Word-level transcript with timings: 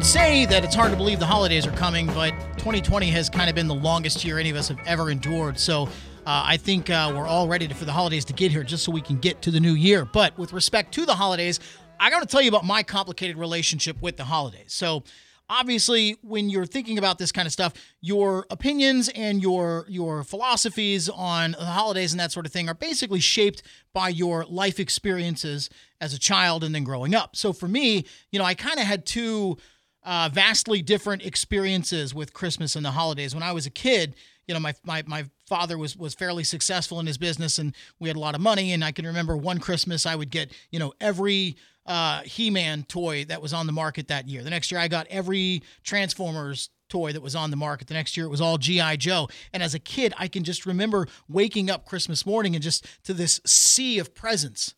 Would 0.00 0.06
say 0.06 0.46
that 0.46 0.64
it's 0.64 0.74
hard 0.74 0.92
to 0.92 0.96
believe 0.96 1.18
the 1.18 1.26
holidays 1.26 1.66
are 1.66 1.72
coming, 1.72 2.06
but 2.06 2.30
2020 2.56 3.10
has 3.10 3.28
kind 3.28 3.50
of 3.50 3.54
been 3.54 3.68
the 3.68 3.74
longest 3.74 4.24
year 4.24 4.38
any 4.38 4.48
of 4.48 4.56
us 4.56 4.66
have 4.68 4.80
ever 4.86 5.10
endured. 5.10 5.58
So 5.58 5.82
uh, 5.82 5.88
I 6.24 6.56
think 6.56 6.88
uh, 6.88 7.12
we're 7.14 7.26
all 7.26 7.46
ready 7.46 7.68
to, 7.68 7.74
for 7.74 7.84
the 7.84 7.92
holidays 7.92 8.24
to 8.24 8.32
get 8.32 8.50
here 8.50 8.62
just 8.62 8.82
so 8.82 8.92
we 8.92 9.02
can 9.02 9.18
get 9.18 9.42
to 9.42 9.50
the 9.50 9.60
new 9.60 9.74
year. 9.74 10.06
But 10.06 10.38
with 10.38 10.54
respect 10.54 10.94
to 10.94 11.04
the 11.04 11.14
holidays, 11.14 11.60
I 12.00 12.08
got 12.08 12.20
to 12.20 12.26
tell 12.26 12.40
you 12.40 12.48
about 12.48 12.64
my 12.64 12.82
complicated 12.82 13.36
relationship 13.36 14.00
with 14.00 14.16
the 14.16 14.24
holidays. 14.24 14.72
So 14.72 15.04
obviously 15.50 16.16
when 16.22 16.48
you're 16.48 16.64
thinking 16.64 16.96
about 16.96 17.18
this 17.18 17.32
kind 17.32 17.44
of 17.44 17.52
stuff 17.52 17.74
your 18.00 18.46
opinions 18.50 19.10
and 19.10 19.42
your 19.42 19.84
your 19.88 20.22
philosophies 20.22 21.08
on 21.08 21.52
the 21.58 21.64
holidays 21.64 22.12
and 22.12 22.20
that 22.20 22.30
sort 22.30 22.46
of 22.46 22.52
thing 22.52 22.68
are 22.68 22.74
basically 22.74 23.18
shaped 23.18 23.62
by 23.92 24.08
your 24.08 24.44
life 24.44 24.78
experiences 24.78 25.68
as 26.00 26.14
a 26.14 26.18
child 26.18 26.62
and 26.62 26.72
then 26.72 26.84
growing 26.84 27.16
up 27.16 27.34
so 27.34 27.52
for 27.52 27.66
me 27.66 28.06
you 28.30 28.38
know 28.38 28.44
i 28.44 28.54
kind 28.54 28.78
of 28.78 28.86
had 28.86 29.04
two 29.04 29.58
uh, 30.04 30.28
vastly 30.32 30.82
different 30.82 31.24
experiences 31.24 32.14
with 32.14 32.32
christmas 32.32 32.76
and 32.76 32.84
the 32.84 32.90
holidays 32.90 33.34
when 33.34 33.42
i 33.42 33.52
was 33.52 33.66
a 33.66 33.70
kid 33.70 34.14
you 34.46 34.54
know 34.54 34.60
my, 34.60 34.74
my, 34.84 35.02
my 35.06 35.24
father 35.46 35.78
was 35.78 35.96
was 35.96 36.14
fairly 36.14 36.44
successful 36.44 36.98
in 37.00 37.06
his 37.06 37.18
business 37.18 37.58
and 37.58 37.74
we 37.98 38.08
had 38.08 38.16
a 38.16 38.20
lot 38.20 38.34
of 38.34 38.40
money 38.40 38.72
and 38.72 38.84
i 38.84 38.92
can 38.92 39.06
remember 39.06 39.36
one 39.36 39.58
christmas 39.58 40.06
i 40.06 40.14
would 40.14 40.30
get 40.30 40.52
you 40.70 40.78
know 40.78 40.92
every 41.00 41.56
uh, 41.86 42.20
He-Man 42.22 42.84
toy 42.84 43.24
that 43.24 43.42
was 43.42 43.52
on 43.52 43.66
the 43.66 43.72
market 43.72 44.08
that 44.08 44.28
year. 44.28 44.42
The 44.44 44.50
next 44.50 44.70
year, 44.70 44.80
I 44.80 44.86
got 44.86 45.06
every 45.08 45.62
Transformers 45.82 46.70
toy 46.88 47.12
that 47.12 47.22
was 47.22 47.34
on 47.34 47.50
the 47.50 47.56
market. 47.56 47.88
The 47.88 47.94
next 47.94 48.16
year, 48.16 48.26
it 48.26 48.30
was 48.30 48.40
all 48.40 48.58
GI 48.58 48.98
Joe. 48.98 49.28
And 49.52 49.62
as 49.62 49.74
a 49.74 49.78
kid, 49.78 50.12
I 50.18 50.28
can 50.28 50.44
just 50.44 50.66
remember 50.66 51.06
waking 51.28 51.70
up 51.70 51.86
Christmas 51.86 52.26
morning 52.26 52.54
and 52.54 52.62
just 52.62 52.86
to 53.04 53.14
this 53.14 53.40
sea 53.46 53.98
of 53.98 54.14
presents. 54.14 54.74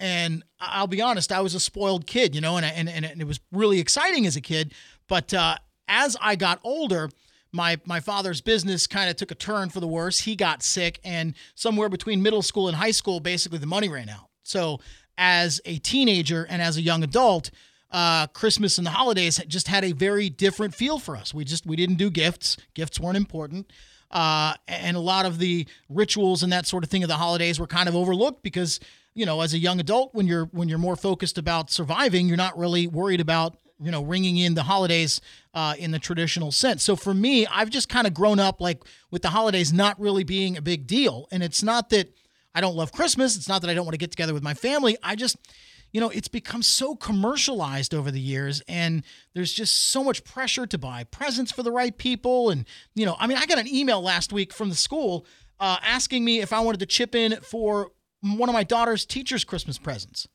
And 0.00 0.42
I'll 0.58 0.86
be 0.86 1.02
honest, 1.02 1.30
I 1.30 1.42
was 1.42 1.54
a 1.54 1.60
spoiled 1.60 2.06
kid, 2.06 2.34
you 2.34 2.40
know, 2.40 2.56
and 2.56 2.66
and, 2.66 2.88
and 2.88 3.20
it 3.20 3.26
was 3.26 3.38
really 3.52 3.78
exciting 3.78 4.26
as 4.26 4.34
a 4.34 4.40
kid. 4.40 4.72
But 5.06 5.32
uh, 5.32 5.56
as 5.88 6.16
I 6.20 6.36
got 6.36 6.58
older, 6.64 7.10
my 7.52 7.78
my 7.84 8.00
father's 8.00 8.40
business 8.40 8.86
kind 8.86 9.10
of 9.10 9.16
took 9.16 9.30
a 9.30 9.34
turn 9.34 9.68
for 9.68 9.80
the 9.80 9.86
worse. 9.86 10.20
He 10.20 10.36
got 10.36 10.62
sick, 10.62 11.00
and 11.04 11.34
somewhere 11.54 11.88
between 11.88 12.22
middle 12.22 12.42
school 12.42 12.66
and 12.66 12.76
high 12.76 12.92
school, 12.92 13.20
basically 13.20 13.58
the 13.58 13.66
money 13.66 13.88
ran 13.88 14.08
out. 14.08 14.30
So 14.42 14.80
as 15.18 15.60
a 15.66 15.78
teenager 15.78 16.46
and 16.48 16.62
as 16.62 16.78
a 16.78 16.80
young 16.80 17.02
adult, 17.02 17.50
uh, 17.90 18.26
Christmas 18.28 18.78
and 18.78 18.86
the 18.86 18.92
holidays 18.92 19.38
just 19.48 19.68
had 19.68 19.84
a 19.84 19.92
very 19.92 20.30
different 20.30 20.74
feel 20.74 20.98
for 20.98 21.16
us. 21.16 21.34
We 21.34 21.44
just 21.44 21.66
we 21.66 21.76
didn't 21.76 21.96
do 21.96 22.10
gifts; 22.10 22.56
gifts 22.74 22.98
weren't 22.98 23.16
important, 23.16 23.70
uh, 24.10 24.54
and 24.66 24.96
a 24.96 25.00
lot 25.00 25.26
of 25.26 25.38
the 25.38 25.66
rituals 25.88 26.42
and 26.42 26.52
that 26.52 26.66
sort 26.66 26.84
of 26.84 26.90
thing 26.90 27.02
of 27.02 27.08
the 27.08 27.16
holidays 27.16 27.60
were 27.60 27.66
kind 27.66 27.88
of 27.88 27.94
overlooked 27.94 28.42
because 28.42 28.80
you 29.14 29.26
know, 29.26 29.40
as 29.40 29.54
a 29.54 29.58
young 29.58 29.80
adult, 29.80 30.14
when 30.14 30.26
you're 30.26 30.46
when 30.46 30.68
you're 30.68 30.78
more 30.78 30.96
focused 30.96 31.38
about 31.38 31.70
surviving, 31.70 32.28
you're 32.28 32.36
not 32.36 32.56
really 32.56 32.86
worried 32.86 33.20
about 33.20 33.56
you 33.82 33.90
know 33.90 34.02
ringing 34.02 34.36
in 34.36 34.54
the 34.54 34.62
holidays 34.62 35.20
uh, 35.54 35.74
in 35.78 35.90
the 35.90 35.98
traditional 35.98 36.52
sense. 36.52 36.82
So 36.82 36.96
for 36.96 37.14
me, 37.14 37.46
I've 37.46 37.70
just 37.70 37.88
kind 37.88 38.06
of 38.06 38.14
grown 38.14 38.38
up 38.38 38.60
like 38.60 38.82
with 39.10 39.22
the 39.22 39.30
holidays 39.30 39.72
not 39.72 39.98
really 40.00 40.24
being 40.24 40.56
a 40.56 40.62
big 40.62 40.86
deal, 40.86 41.26
and 41.30 41.42
it's 41.42 41.62
not 41.62 41.90
that 41.90 42.14
I 42.54 42.60
don't 42.60 42.76
love 42.76 42.92
Christmas. 42.92 43.36
It's 43.36 43.48
not 43.48 43.62
that 43.62 43.70
I 43.70 43.74
don't 43.74 43.84
want 43.84 43.94
to 43.94 43.98
get 43.98 44.10
together 44.10 44.34
with 44.34 44.42
my 44.42 44.54
family. 44.54 44.96
I 45.02 45.14
just, 45.14 45.36
you 45.92 46.00
know, 46.00 46.10
it's 46.10 46.28
become 46.28 46.62
so 46.62 46.94
commercialized 46.96 47.94
over 47.94 48.10
the 48.10 48.20
years, 48.20 48.62
and 48.68 49.02
there's 49.34 49.52
just 49.52 49.90
so 49.90 50.04
much 50.04 50.24
pressure 50.24 50.66
to 50.66 50.78
buy 50.78 51.04
presents 51.04 51.52
for 51.52 51.62
the 51.62 51.72
right 51.72 51.96
people. 51.96 52.50
And, 52.50 52.66
you 52.94 53.06
know, 53.06 53.16
I 53.18 53.26
mean, 53.26 53.38
I 53.38 53.46
got 53.46 53.58
an 53.58 53.68
email 53.68 54.02
last 54.02 54.32
week 54.32 54.52
from 54.52 54.68
the 54.68 54.76
school 54.76 55.26
uh, 55.58 55.76
asking 55.82 56.24
me 56.24 56.40
if 56.40 56.52
I 56.52 56.60
wanted 56.60 56.80
to 56.80 56.86
chip 56.86 57.14
in 57.14 57.36
for 57.40 57.92
one 58.22 58.48
of 58.48 58.52
my 58.52 58.64
daughter's 58.64 59.04
teacher's 59.06 59.44
Christmas 59.44 59.78
presents. 59.78 60.28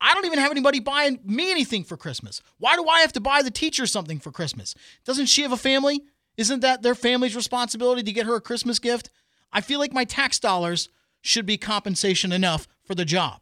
I 0.00 0.12
don't 0.12 0.26
even 0.26 0.38
have 0.38 0.50
anybody 0.50 0.80
buying 0.80 1.20
me 1.24 1.50
anything 1.50 1.84
for 1.84 1.96
Christmas. 1.96 2.42
Why 2.58 2.76
do 2.76 2.86
I 2.86 3.00
have 3.00 3.12
to 3.14 3.20
buy 3.20 3.42
the 3.42 3.50
teacher 3.50 3.86
something 3.86 4.20
for 4.20 4.30
Christmas? 4.30 4.74
Doesn't 5.04 5.26
she 5.26 5.42
have 5.42 5.52
a 5.52 5.56
family? 5.56 6.02
Isn't 6.36 6.60
that 6.60 6.82
their 6.82 6.94
family's 6.94 7.36
responsibility 7.36 8.02
to 8.02 8.12
get 8.12 8.26
her 8.26 8.34
a 8.34 8.40
Christmas 8.40 8.78
gift? 8.78 9.08
I 9.52 9.60
feel 9.60 9.78
like 9.78 9.92
my 9.92 10.04
tax 10.04 10.38
dollars 10.38 10.88
should 11.22 11.46
be 11.46 11.56
compensation 11.56 12.32
enough 12.32 12.68
for 12.84 12.94
the 12.94 13.04
job. 13.04 13.40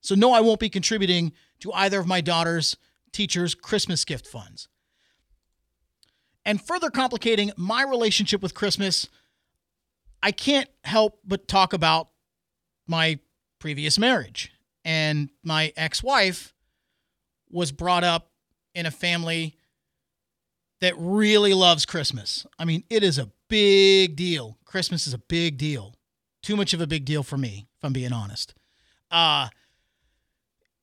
So, 0.00 0.14
no, 0.14 0.32
I 0.32 0.40
won't 0.42 0.60
be 0.60 0.68
contributing 0.68 1.32
to 1.60 1.72
either 1.72 1.98
of 1.98 2.06
my 2.06 2.20
daughter's 2.20 2.76
teachers' 3.10 3.54
Christmas 3.54 4.04
gift 4.04 4.26
funds. 4.26 4.68
And 6.44 6.60
further 6.60 6.90
complicating 6.90 7.52
my 7.56 7.82
relationship 7.82 8.42
with 8.42 8.54
Christmas, 8.54 9.08
I 10.22 10.30
can't 10.30 10.68
help 10.84 11.18
but 11.24 11.48
talk 11.48 11.72
about 11.72 12.10
my 12.86 13.18
previous 13.58 13.98
marriage. 13.98 14.52
And 14.84 15.30
my 15.42 15.72
ex 15.76 16.02
wife 16.02 16.52
was 17.50 17.72
brought 17.72 18.04
up 18.04 18.30
in 18.74 18.86
a 18.86 18.90
family 18.90 19.56
that 20.80 20.94
really 20.98 21.54
loves 21.54 21.86
Christmas. 21.86 22.46
I 22.58 22.64
mean, 22.64 22.84
it 22.90 23.02
is 23.02 23.18
a 23.18 23.30
big 23.48 24.16
deal. 24.16 24.58
Christmas 24.64 25.06
is 25.06 25.14
a 25.14 25.18
big 25.18 25.56
deal 25.56 25.94
too 26.44 26.56
much 26.56 26.74
of 26.74 26.80
a 26.80 26.86
big 26.86 27.04
deal 27.04 27.22
for 27.22 27.36
me, 27.36 27.66
if 27.76 27.84
I'm 27.84 27.92
being 27.92 28.12
honest. 28.12 28.54
Uh, 29.10 29.48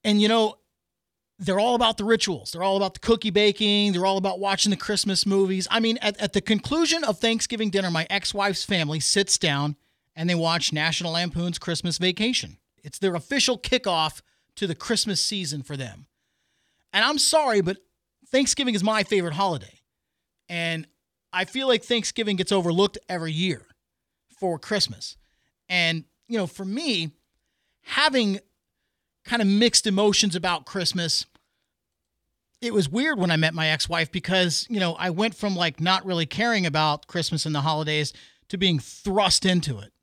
and 0.03 0.21
you 0.21 0.27
know, 0.27 0.57
they're 1.39 1.59
all 1.59 1.75
about 1.75 1.97
the 1.97 2.03
rituals. 2.03 2.51
They're 2.51 2.63
all 2.63 2.77
about 2.77 2.95
the 2.95 2.99
cookie 2.99 3.29
baking. 3.29 3.93
They're 3.93 4.05
all 4.05 4.17
about 4.17 4.39
watching 4.39 4.71
the 4.71 4.77
Christmas 4.77 5.25
movies. 5.25 5.67
I 5.71 5.79
mean, 5.79 5.97
at, 6.01 6.19
at 6.19 6.33
the 6.33 6.41
conclusion 6.41 7.03
of 7.03 7.19
Thanksgiving 7.19 7.69
dinner, 7.69 7.89
my 7.89 8.05
ex 8.09 8.33
wife's 8.33 8.63
family 8.63 8.99
sits 8.99 9.37
down 9.37 9.75
and 10.15 10.29
they 10.29 10.35
watch 10.35 10.73
National 10.73 11.13
Lampoon's 11.13 11.59
Christmas 11.59 11.97
Vacation. 11.97 12.57
It's 12.83 12.99
their 12.99 13.15
official 13.15 13.57
kickoff 13.57 14.21
to 14.55 14.67
the 14.67 14.75
Christmas 14.75 15.23
season 15.23 15.63
for 15.63 15.77
them. 15.77 16.07
And 16.93 17.05
I'm 17.05 17.17
sorry, 17.17 17.61
but 17.61 17.77
Thanksgiving 18.27 18.75
is 18.75 18.83
my 18.83 19.03
favorite 19.03 19.33
holiday. 19.33 19.79
And 20.49 20.87
I 21.31 21.45
feel 21.45 21.67
like 21.67 21.83
Thanksgiving 21.83 22.35
gets 22.35 22.51
overlooked 22.51 22.97
every 23.07 23.31
year 23.31 23.65
for 24.37 24.59
Christmas. 24.59 25.15
And, 25.69 26.03
you 26.27 26.37
know, 26.37 26.47
for 26.47 26.65
me, 26.65 27.11
having 27.83 28.39
kind 29.23 29.41
of 29.41 29.47
mixed 29.47 29.87
emotions 29.87 30.35
about 30.35 30.65
Christmas, 30.65 31.25
it 32.61 32.73
was 32.73 32.89
weird 32.89 33.17
when 33.17 33.31
I 33.31 33.37
met 33.37 33.53
my 33.53 33.67
ex 33.67 33.87
wife 33.87 34.11
because, 34.11 34.67
you 34.69 34.79
know, 34.79 34.93
I 34.95 35.09
went 35.09 35.35
from 35.35 35.55
like 35.55 35.79
not 35.79 36.05
really 36.05 36.25
caring 36.25 36.65
about 36.65 37.07
Christmas 37.07 37.45
and 37.45 37.55
the 37.55 37.61
holidays 37.61 38.13
to 38.49 38.57
being 38.57 38.79
thrust 38.79 39.45
into 39.45 39.79
it. 39.79 39.93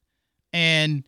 And 0.52 1.04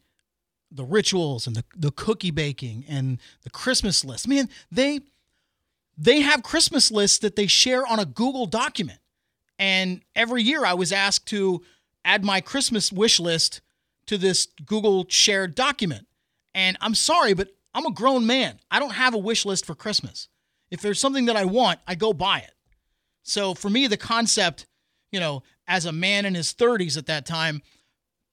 the 0.71 0.85
rituals 0.85 1.47
and 1.47 1.57
the, 1.57 1.65
the 1.77 1.91
cookie 1.91 2.31
baking 2.31 2.85
and 2.89 3.19
the 3.43 3.51
Christmas 3.51 4.05
list. 4.05 4.29
Man, 4.29 4.49
they 4.71 5.01
they 5.99 6.21
have 6.21 6.43
Christmas 6.43 6.91
lists 6.91 7.19
that 7.19 7.37
they 7.37 7.47
share 7.47 7.87
on 7.87 7.99
a 7.99 8.07
Google 8.07 8.47
document. 8.47 9.01
And 9.59 10.01
every 10.17 10.43
year 10.43 10.65
I 10.65 10.73
was 10.73 10.93
asked 10.93 11.27
to 11.27 11.63
add 12.05 12.25
my 12.25 12.41
Christmas 12.41 12.91
wish 12.91 13.21
list 13.21 13.61
to 14.07 14.17
this 14.17 14.47
Google 14.65 15.05
shared 15.09 15.55
document. 15.55 16.07
And 16.55 16.79
I'm 16.81 16.95
sorry, 16.95 17.35
but 17.35 17.49
I'm 17.75 17.85
a 17.85 17.93
grown 17.93 18.27
man. 18.27 18.59
I 18.71 18.79
don't 18.79 18.95
have 18.95 19.13
a 19.13 19.19
wish 19.19 19.45
list 19.45 19.67
for 19.67 19.75
Christmas. 19.75 20.29
If 20.71 20.81
there's 20.81 20.99
something 20.99 21.27
that 21.27 21.37
I 21.37 21.45
want, 21.45 21.81
I 21.87 21.95
go 21.97 22.13
buy 22.15 22.39
it. 22.39 22.55
So 23.23 23.55
for 23.55 23.69
me, 23.69 23.87
the 23.87 23.97
concept, 23.97 24.67
you 25.13 25.21
know, 25.21 25.43
as 25.69 25.85
a 25.85 25.93
man 25.93 26.25
in 26.25 26.35
his 26.35 26.55
30s 26.55 26.97
at 26.97 27.07
that 27.07 27.27
time, 27.27 27.61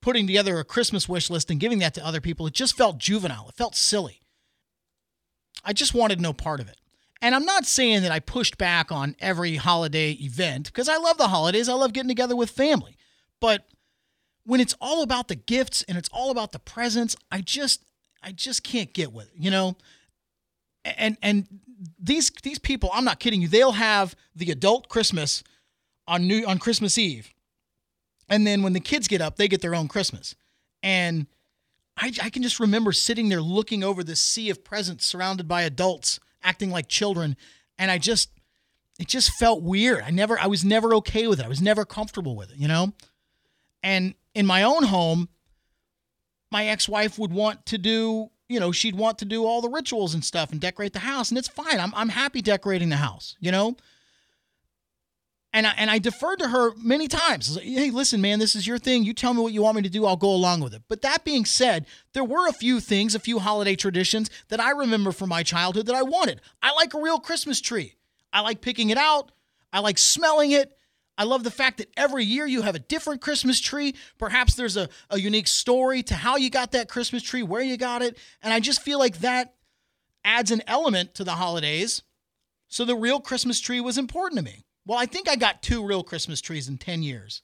putting 0.01 0.27
together 0.27 0.59
a 0.59 0.63
Christmas 0.63 1.09
wish 1.09 1.29
list 1.29 1.51
and 1.51 1.59
giving 1.59 1.79
that 1.79 1.93
to 1.95 2.05
other 2.05 2.21
people, 2.21 2.47
it 2.47 2.53
just 2.53 2.77
felt 2.77 2.97
juvenile. 2.97 3.49
It 3.49 3.55
felt 3.55 3.75
silly. 3.75 4.21
I 5.63 5.73
just 5.73 5.93
wanted 5.93 6.21
no 6.21 6.33
part 6.33 6.59
of 6.59 6.69
it. 6.69 6.77
And 7.21 7.33
I'm 7.33 7.45
not 7.45 7.65
saying 7.65 8.03
that 8.03 8.11
I 8.11 8.19
pushed 8.19 8.57
back 8.57 8.91
on 8.91 9.15
every 9.19 9.55
holiday 9.55 10.11
event 10.11 10.67
because 10.67 10.87
I 10.87 10.97
love 10.97 11.17
the 11.17 11.29
holidays. 11.29 11.67
I 11.67 11.73
love 11.73 11.93
getting 11.93 12.09
together 12.09 12.35
with 12.35 12.51
family. 12.51 12.95
But 13.39 13.67
when 14.43 14.61
it's 14.61 14.75
all 14.79 15.01
about 15.01 15.27
the 15.27 15.35
gifts 15.35 15.83
and 15.83 15.97
it's 15.97 16.09
all 16.13 16.31
about 16.31 16.51
the 16.51 16.59
presents, 16.59 17.15
I 17.31 17.41
just 17.41 17.83
I 18.23 18.31
just 18.31 18.63
can't 18.63 18.93
get 18.93 19.11
with 19.11 19.27
it, 19.27 19.33
you 19.37 19.51
know? 19.51 19.75
And 20.85 21.17
and 21.21 21.47
these 21.99 22.31
these 22.43 22.59
people, 22.59 22.89
I'm 22.93 23.03
not 23.03 23.19
kidding 23.19 23.41
you, 23.41 23.47
they'll 23.47 23.73
have 23.73 24.15
the 24.35 24.51
adult 24.51 24.89
Christmas 24.89 25.43
on 26.07 26.27
new 26.27 26.45
on 26.45 26.59
Christmas 26.59 26.97
Eve. 26.97 27.33
And 28.29 28.45
then 28.45 28.63
when 28.63 28.73
the 28.73 28.79
kids 28.79 29.07
get 29.07 29.21
up, 29.21 29.37
they 29.37 29.47
get 29.47 29.61
their 29.61 29.75
own 29.75 29.87
Christmas. 29.87 30.35
And 30.83 31.27
I, 31.97 32.11
I 32.21 32.29
can 32.29 32.43
just 32.43 32.59
remember 32.59 32.91
sitting 32.91 33.29
there 33.29 33.41
looking 33.41 33.83
over 33.83 34.03
this 34.03 34.21
sea 34.21 34.49
of 34.49 34.63
presents 34.63 35.05
surrounded 35.05 35.47
by 35.47 35.63
adults 35.63 36.19
acting 36.43 36.69
like 36.69 36.87
children. 36.87 37.35
And 37.77 37.89
I 37.89 37.97
just, 37.97 38.29
it 38.99 39.07
just 39.07 39.31
felt 39.31 39.61
weird. 39.61 40.03
I 40.03 40.11
never, 40.11 40.39
I 40.39 40.47
was 40.47 40.63
never 40.63 40.93
okay 40.95 41.27
with 41.27 41.39
it. 41.39 41.45
I 41.45 41.49
was 41.49 41.61
never 41.61 41.85
comfortable 41.85 42.35
with 42.35 42.51
it, 42.51 42.57
you 42.57 42.67
know? 42.67 42.93
And 43.83 44.13
in 44.35 44.45
my 44.45 44.63
own 44.63 44.83
home, 44.83 45.29
my 46.51 46.67
ex 46.67 46.87
wife 46.87 47.19
would 47.19 47.31
want 47.31 47.65
to 47.67 47.77
do, 47.77 48.29
you 48.47 48.59
know, 48.59 48.71
she'd 48.71 48.95
want 48.95 49.19
to 49.19 49.25
do 49.25 49.45
all 49.45 49.61
the 49.61 49.69
rituals 49.69 50.13
and 50.13 50.23
stuff 50.23 50.51
and 50.51 50.61
decorate 50.61 50.93
the 50.93 50.99
house. 50.99 51.29
And 51.29 51.37
it's 51.37 51.47
fine. 51.47 51.79
I'm, 51.79 51.93
I'm 51.95 52.09
happy 52.09 52.41
decorating 52.41 52.89
the 52.89 52.97
house, 52.97 53.35
you 53.39 53.51
know? 53.51 53.75
And 55.57 55.65
I, 55.65 55.73
and 55.75 55.89
I 55.89 55.97
deferred 55.97 56.37
to 56.37 56.49
her 56.49 56.75
many 56.75 57.07
times. 57.07 57.55
Like, 57.55 57.65
hey, 57.65 57.89
listen, 57.89 58.21
man, 58.21 58.37
this 58.37 58.55
is 58.55 58.67
your 58.67 58.77
thing. 58.77 59.03
You 59.03 59.11
tell 59.15 59.33
me 59.33 59.41
what 59.41 59.53
you 59.53 59.63
want 59.63 59.77
me 59.77 59.81
to 59.81 59.89
do. 59.89 60.05
I'll 60.05 60.15
go 60.15 60.29
along 60.29 60.61
with 60.61 60.75
it. 60.75 60.83
But 60.87 61.01
that 61.01 61.25
being 61.25 61.45
said, 61.45 61.87
there 62.13 62.23
were 62.23 62.47
a 62.47 62.53
few 62.53 62.79
things, 62.79 63.15
a 63.15 63.19
few 63.19 63.39
holiday 63.39 63.75
traditions 63.75 64.29
that 64.49 64.59
I 64.59 64.69
remember 64.69 65.11
from 65.11 65.29
my 65.29 65.41
childhood 65.41 65.87
that 65.87 65.95
I 65.95 66.03
wanted. 66.03 66.41
I 66.61 66.73
like 66.73 66.93
a 66.93 67.01
real 67.01 67.17
Christmas 67.17 67.59
tree. 67.59 67.95
I 68.31 68.41
like 68.41 68.61
picking 68.61 68.91
it 68.91 68.99
out. 68.99 69.31
I 69.73 69.79
like 69.79 69.97
smelling 69.97 70.51
it. 70.51 70.77
I 71.17 71.23
love 71.23 71.43
the 71.43 71.49
fact 71.49 71.79
that 71.79 71.89
every 71.97 72.23
year 72.23 72.45
you 72.45 72.61
have 72.61 72.75
a 72.75 72.79
different 72.79 73.21
Christmas 73.21 73.59
tree. 73.59 73.95
Perhaps 74.19 74.53
there's 74.53 74.77
a, 74.77 74.89
a 75.09 75.19
unique 75.19 75.47
story 75.47 76.03
to 76.03 76.13
how 76.13 76.35
you 76.35 76.51
got 76.51 76.73
that 76.73 76.87
Christmas 76.87 77.23
tree, 77.23 77.41
where 77.41 77.63
you 77.63 77.77
got 77.77 78.03
it. 78.03 78.19
And 78.43 78.53
I 78.53 78.59
just 78.59 78.83
feel 78.83 78.99
like 78.99 79.21
that 79.21 79.55
adds 80.23 80.51
an 80.51 80.61
element 80.67 81.15
to 81.15 81.23
the 81.23 81.31
holidays. 81.31 82.03
So 82.67 82.85
the 82.85 82.95
real 82.95 83.19
Christmas 83.19 83.59
tree 83.59 83.81
was 83.81 83.97
important 83.97 84.37
to 84.37 84.45
me. 84.45 84.65
Well, 84.87 84.97
I 84.97 85.05
think 85.05 85.27
I 85.27 85.35
got 85.35 85.61
two 85.61 85.85
real 85.85 86.01
Christmas 86.01 86.39
trees 86.39 86.69
in 86.69 86.77
10 86.77 87.03
years. 87.03 87.41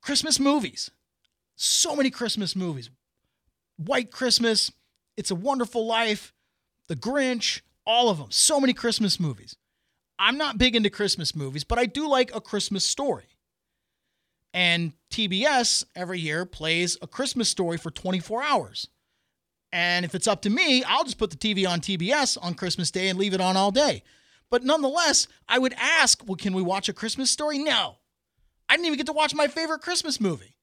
Christmas 0.00 0.40
movies. 0.40 0.90
So 1.54 1.94
many 1.94 2.08
Christmas 2.08 2.56
movies. 2.56 2.88
White 3.76 4.10
Christmas, 4.10 4.72
It's 5.18 5.30
a 5.30 5.34
Wonderful 5.34 5.86
Life, 5.86 6.32
The 6.88 6.96
Grinch, 6.96 7.60
all 7.86 8.08
of 8.08 8.16
them. 8.16 8.28
So 8.30 8.58
many 8.58 8.72
Christmas 8.72 9.20
movies. 9.20 9.54
I'm 10.18 10.38
not 10.38 10.56
big 10.56 10.74
into 10.74 10.88
Christmas 10.88 11.36
movies, 11.36 11.62
but 11.62 11.78
I 11.78 11.84
do 11.84 12.08
like 12.08 12.34
a 12.34 12.40
Christmas 12.40 12.86
story. 12.86 13.36
And 14.54 14.94
TBS 15.10 15.84
every 15.94 16.20
year 16.20 16.46
plays 16.46 16.96
a 17.02 17.06
Christmas 17.06 17.50
story 17.50 17.76
for 17.76 17.90
24 17.90 18.42
hours. 18.42 18.88
And 19.72 20.06
if 20.06 20.14
it's 20.14 20.26
up 20.26 20.40
to 20.42 20.50
me, 20.50 20.84
I'll 20.84 21.04
just 21.04 21.18
put 21.18 21.30
the 21.30 21.36
TV 21.36 21.68
on 21.68 21.80
TBS 21.80 22.38
on 22.40 22.54
Christmas 22.54 22.90
Day 22.90 23.08
and 23.08 23.18
leave 23.18 23.34
it 23.34 23.40
on 23.42 23.58
all 23.58 23.70
day. 23.70 24.02
But 24.52 24.64
nonetheless, 24.64 25.28
I 25.48 25.58
would 25.58 25.72
ask, 25.78 26.22
well, 26.26 26.36
can 26.36 26.52
we 26.52 26.60
watch 26.60 26.90
a 26.90 26.92
Christmas 26.92 27.30
story? 27.30 27.56
No. 27.56 27.96
I 28.68 28.76
didn't 28.76 28.84
even 28.84 28.98
get 28.98 29.06
to 29.06 29.14
watch 29.14 29.34
my 29.34 29.48
favorite 29.48 29.80
Christmas 29.80 30.20
movie. 30.20 30.58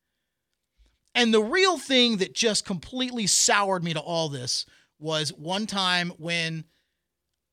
And 1.15 1.33
the 1.33 1.41
real 1.41 1.79
thing 1.79 2.17
that 2.17 2.35
just 2.35 2.65
completely 2.65 3.25
soured 3.25 3.83
me 3.83 3.95
to 3.95 3.99
all 3.99 4.29
this 4.29 4.67
was 4.99 5.33
one 5.33 5.65
time 5.65 6.11
when 6.17 6.65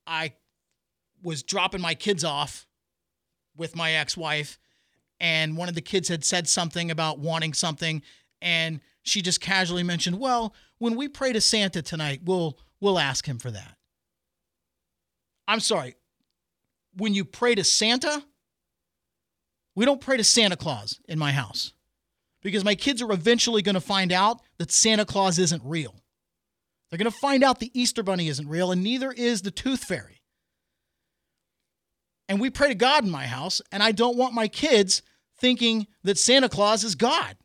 I 0.06 0.34
was 1.22 1.42
dropping 1.42 1.80
my 1.80 1.94
kids 1.94 2.22
off 2.22 2.66
with 3.56 3.74
my 3.74 3.92
ex 3.92 4.14
wife, 4.14 4.58
and 5.18 5.56
one 5.56 5.70
of 5.70 5.74
the 5.74 5.80
kids 5.80 6.08
had 6.08 6.22
said 6.22 6.46
something 6.46 6.90
about 6.90 7.18
wanting 7.18 7.54
something, 7.54 8.02
and 8.42 8.80
she 9.02 9.22
just 9.22 9.40
casually 9.40 9.84
mentioned, 9.84 10.20
"Well, 10.20 10.54
when 10.76 10.96
we 10.96 11.08
pray 11.08 11.32
to 11.32 11.40
Santa 11.40 11.80
tonight, 11.80 12.20
we'll 12.24 12.58
we'll 12.78 12.98
ask 12.98 13.26
him 13.26 13.38
for 13.38 13.50
that." 13.50 13.78
I'm 15.48 15.60
sorry. 15.60 15.96
When 16.96 17.14
you 17.14 17.24
pray 17.24 17.54
to 17.54 17.64
Santa, 17.64 18.24
we 19.74 19.84
don't 19.84 20.00
pray 20.00 20.16
to 20.16 20.24
Santa 20.24 20.56
Claus 20.56 20.98
in 21.08 21.18
my 21.18 21.32
house 21.32 21.72
because 22.42 22.64
my 22.64 22.74
kids 22.74 23.02
are 23.02 23.12
eventually 23.12 23.62
going 23.62 23.74
to 23.74 23.80
find 23.80 24.12
out 24.12 24.40
that 24.58 24.72
Santa 24.72 25.04
Claus 25.04 25.38
isn't 25.38 25.62
real. 25.64 25.94
They're 26.90 26.98
going 26.98 27.10
to 27.10 27.18
find 27.18 27.42
out 27.42 27.58
the 27.58 27.70
Easter 27.78 28.02
Bunny 28.02 28.28
isn't 28.28 28.48
real, 28.48 28.70
and 28.70 28.82
neither 28.82 29.10
is 29.12 29.42
the 29.42 29.50
Tooth 29.50 29.84
Fairy 29.84 30.16
and 32.28 32.40
we 32.40 32.50
pray 32.50 32.68
to 32.68 32.74
God 32.74 33.04
in 33.04 33.10
my 33.10 33.26
house, 33.26 33.60
and 33.70 33.82
I 33.82 33.92
don't 33.92 34.16
want 34.16 34.34
my 34.34 34.48
kids 34.48 35.02
thinking 35.38 35.86
that 36.02 36.18
Santa 36.18 36.48
Claus 36.48 36.82
is 36.82 36.94
God. 36.94 37.36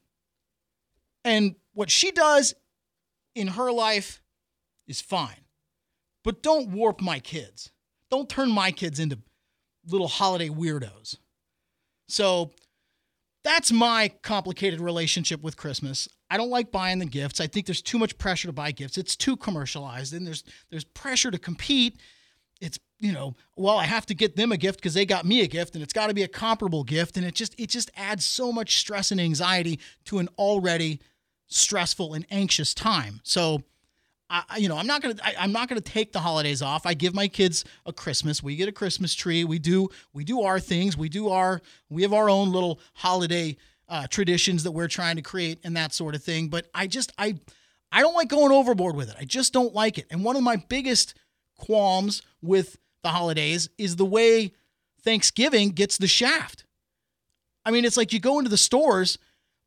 And 1.24 1.56
what 1.74 1.92
she 1.92 2.12
does 2.12 2.54
in 3.36 3.47
her 3.47 3.71
life 3.71 4.21
is 4.88 5.01
fine. 5.01 5.45
But 6.24 6.42
don't 6.42 6.69
warp 6.69 7.01
my 7.01 7.19
kids. 7.19 7.71
Don't 8.09 8.30
turn 8.30 8.51
my 8.51 8.71
kids 8.71 9.00
into 9.00 9.19
little 9.88 10.07
holiday 10.07 10.50
weirdos. 10.50 11.18
So 12.07 12.51
that's 13.44 13.72
my 13.72 14.12
complicated 14.22 14.80
relationship 14.80 15.42
with 15.42 15.57
Christmas. 15.57 16.07
I 16.30 16.38
don't 16.38 16.50
like 16.50 16.72
buying 16.72 17.00
the 17.00 17.06
gifts. 17.06 17.42
I 17.42 17.48
think 17.48 17.66
there's 17.66 17.81
too 17.81 17.98
much 17.98 18.18
pressure 18.18 18.48
to 18.48 18.54
buy 18.54 18.72
gifts. 18.72 18.98
It's 18.98 19.16
too 19.16 19.36
commercialized 19.36 20.13
and 20.13 20.25
there's 20.25 20.44
there's 20.69 20.83
pressure 20.83 21.31
to 21.31 21.39
compete 21.39 22.00
it's 22.62 22.80
you 23.00 23.12
know 23.12 23.33
well 23.57 23.78
i 23.78 23.83
have 23.83 24.06
to 24.06 24.13
get 24.13 24.36
them 24.36 24.51
a 24.51 24.57
gift 24.57 24.80
because 24.80 24.94
they 24.94 25.06
got 25.06 25.25
me 25.25 25.42
a 25.42 25.48
gift 25.48 25.74
and 25.74 25.83
it's 25.83 25.92
got 25.92 26.07
to 26.07 26.13
be 26.13 26.24
a 26.24 26.28
comparable 26.28 26.83
gift 26.83 27.18
and 27.18 27.25
it 27.25 27.36
just 27.36 27.54
it 27.60 27.69
just 27.69 27.92
adds 27.98 28.24
so 28.24 28.51
much 28.51 28.78
stress 28.78 29.12
and 29.12 29.19
anxiety 29.19 29.80
to 30.06 30.19
an 30.19 30.30
already 30.38 31.01
stressful 31.48 32.13
and 32.13 32.25
anxious 32.31 32.74
time 32.74 33.19
so 33.24 33.62
I, 34.33 34.57
you 34.57 34.69
know, 34.69 34.78
I'm 34.78 34.88
not 34.88 35.01
gonna. 35.01 35.16
I, 35.22 35.36
I'm 35.39 35.51
not 35.51 35.68
gonna 35.68 35.81
take 35.81 36.13
the 36.13 36.19
holidays 36.19 36.62
off. 36.62 36.86
I 36.86 36.94
give 36.94 37.13
my 37.13 37.28
kids 37.28 37.66
a 37.86 37.92
Christmas. 37.92 38.42
We 38.42 38.56
get 38.56 38.69
a 38.69 38.72
Christmas 38.72 39.13
tree. 39.13 39.44
We 39.44 39.60
do. 39.60 39.89
We 40.13 40.24
do 40.24 40.42
our 40.44 40.60
things. 40.60 40.95
We 40.95 41.10
do 41.10 41.30
our. 41.30 41.62
We 41.89 42.01
have 42.04 42.13
our 42.13 42.30
own 42.30 42.51
little 42.51 42.80
holiday 42.94 43.57
uh, 43.92 44.07
traditions 44.07 44.63
that 44.63 44.72
we're 44.72 44.88
trying 44.88 45.18
to 45.18 45.22
create 45.22 45.60
and 45.66 45.75
that 45.75 45.94
sort 45.94 46.16
of 46.16 46.24
thing. 46.24 46.48
But 46.48 46.68
I 46.74 46.88
just, 46.88 47.12
I, 47.18 47.38
I 47.92 48.00
don't 48.00 48.16
like 48.16 48.30
going 48.30 48.54
overboard 48.54 48.95
with 48.95 49.10
it. 49.10 49.18
I 49.19 49.25
just 49.25 49.51
don't 49.51 49.75
like 49.75 49.98
it. 49.98 50.07
And 50.10 50.24
one 50.24 50.38
of 50.38 50.44
my 50.44 50.56
biggest 50.56 51.13
qualms 51.57 52.22
with 52.42 52.78
the 53.04 53.10
holidays 53.10 53.69
is 53.78 53.98
the 53.98 54.06
way 54.06 54.54
Thanksgiving 55.04 55.72
gets 55.72 55.98
the 55.98 56.07
shaft. 56.07 56.63
I 57.66 57.72
mean, 57.72 57.83
it's 57.83 57.98
like 57.98 58.13
you 58.13 58.19
go 58.19 58.39
into 58.39 58.50
the 58.50 58.57
stores 58.57 59.18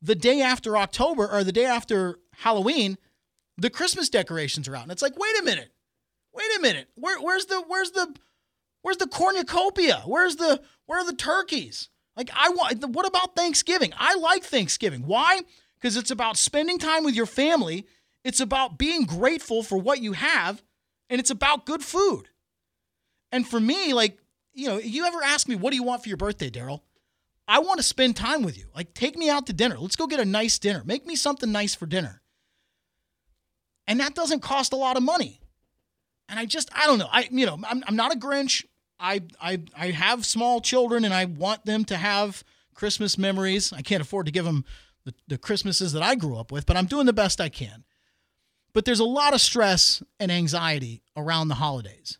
the 0.01 0.15
day 0.15 0.41
after 0.41 0.75
October 0.75 1.31
or 1.31 1.43
the 1.43 1.51
day 1.51 1.65
after 1.65 2.17
Halloween, 2.37 2.97
the 3.57 3.69
Christmas 3.69 4.09
decorations 4.09 4.67
are 4.67 4.75
out. 4.75 4.83
And 4.83 4.91
it's 4.91 5.01
like, 5.01 5.17
wait 5.17 5.39
a 5.39 5.43
minute. 5.43 5.71
Wait 6.33 6.57
a 6.57 6.61
minute. 6.61 6.89
Where, 6.95 7.19
where's 7.21 7.45
the 7.45 7.63
where's 7.67 7.91
the 7.91 8.13
where's 8.81 8.97
the 8.97 9.07
cornucopia? 9.07 10.03
Where's 10.05 10.35
the 10.35 10.61
where 10.85 10.99
are 10.99 11.05
the 11.05 11.15
turkeys? 11.15 11.89
Like 12.17 12.29
I 12.35 12.49
want 12.49 12.89
what 12.89 13.07
about 13.07 13.35
Thanksgiving? 13.35 13.93
I 13.97 14.15
like 14.15 14.43
Thanksgiving. 14.43 15.05
Why? 15.05 15.41
Because 15.75 15.95
it's 15.97 16.11
about 16.11 16.37
spending 16.37 16.77
time 16.77 17.03
with 17.03 17.15
your 17.15 17.25
family. 17.25 17.85
It's 18.23 18.39
about 18.39 18.77
being 18.77 19.03
grateful 19.03 19.63
for 19.63 19.77
what 19.77 20.01
you 20.01 20.13
have 20.13 20.61
and 21.09 21.19
it's 21.19 21.29
about 21.29 21.65
good 21.65 21.83
food. 21.83 22.29
And 23.31 23.47
for 23.47 23.59
me, 23.59 23.93
like, 23.93 24.17
you 24.53 24.67
know, 24.67 24.77
you 24.77 25.05
ever 25.05 25.21
ask 25.23 25.47
me, 25.47 25.55
what 25.55 25.71
do 25.71 25.75
you 25.75 25.83
want 25.83 26.03
for 26.03 26.09
your 26.09 26.17
birthday, 26.17 26.49
Daryl? 26.49 26.81
I 27.47 27.59
want 27.59 27.77
to 27.77 27.83
spend 27.83 28.15
time 28.15 28.41
with 28.41 28.57
you. 28.57 28.65
Like, 28.75 28.93
take 28.93 29.17
me 29.17 29.29
out 29.29 29.45
to 29.47 29.53
dinner. 29.53 29.77
Let's 29.77 29.95
go 29.95 30.07
get 30.07 30.19
a 30.19 30.25
nice 30.25 30.57
dinner. 30.57 30.83
Make 30.85 31.05
me 31.05 31.15
something 31.15 31.51
nice 31.51 31.75
for 31.75 31.85
dinner. 31.85 32.21
And 33.87 33.99
that 33.99 34.15
doesn't 34.15 34.41
cost 34.41 34.73
a 34.73 34.77
lot 34.77 34.97
of 34.97 35.03
money. 35.03 35.39
And 36.27 36.39
I 36.39 36.45
just, 36.45 36.69
I 36.73 36.87
don't 36.87 36.99
know. 36.99 37.09
I, 37.11 37.27
you 37.31 37.45
know, 37.45 37.59
I'm, 37.67 37.83
I'm 37.87 37.95
not 37.95 38.13
a 38.13 38.17
Grinch. 38.17 38.65
I, 38.99 39.21
I, 39.41 39.61
I 39.77 39.91
have 39.91 40.25
small 40.25 40.61
children 40.61 41.05
and 41.05 41.13
I 41.13 41.25
want 41.25 41.65
them 41.65 41.85
to 41.85 41.97
have 41.97 42.43
Christmas 42.73 43.17
memories. 43.17 43.71
I 43.73 43.81
can't 43.81 44.01
afford 44.01 44.25
to 44.25 44.31
give 44.31 44.45
them 44.45 44.65
the, 45.05 45.13
the 45.27 45.37
Christmases 45.37 45.93
that 45.93 46.01
I 46.01 46.15
grew 46.15 46.37
up 46.37 46.51
with, 46.51 46.65
but 46.65 46.77
I'm 46.77 46.87
doing 46.87 47.05
the 47.05 47.13
best 47.13 47.39
I 47.39 47.49
can. 47.49 47.83
But 48.73 48.85
there's 48.85 48.99
a 48.99 49.05
lot 49.05 49.33
of 49.33 49.41
stress 49.41 50.03
and 50.19 50.31
anxiety 50.31 51.03
around 51.15 51.47
the 51.47 51.55
holidays. 51.55 52.17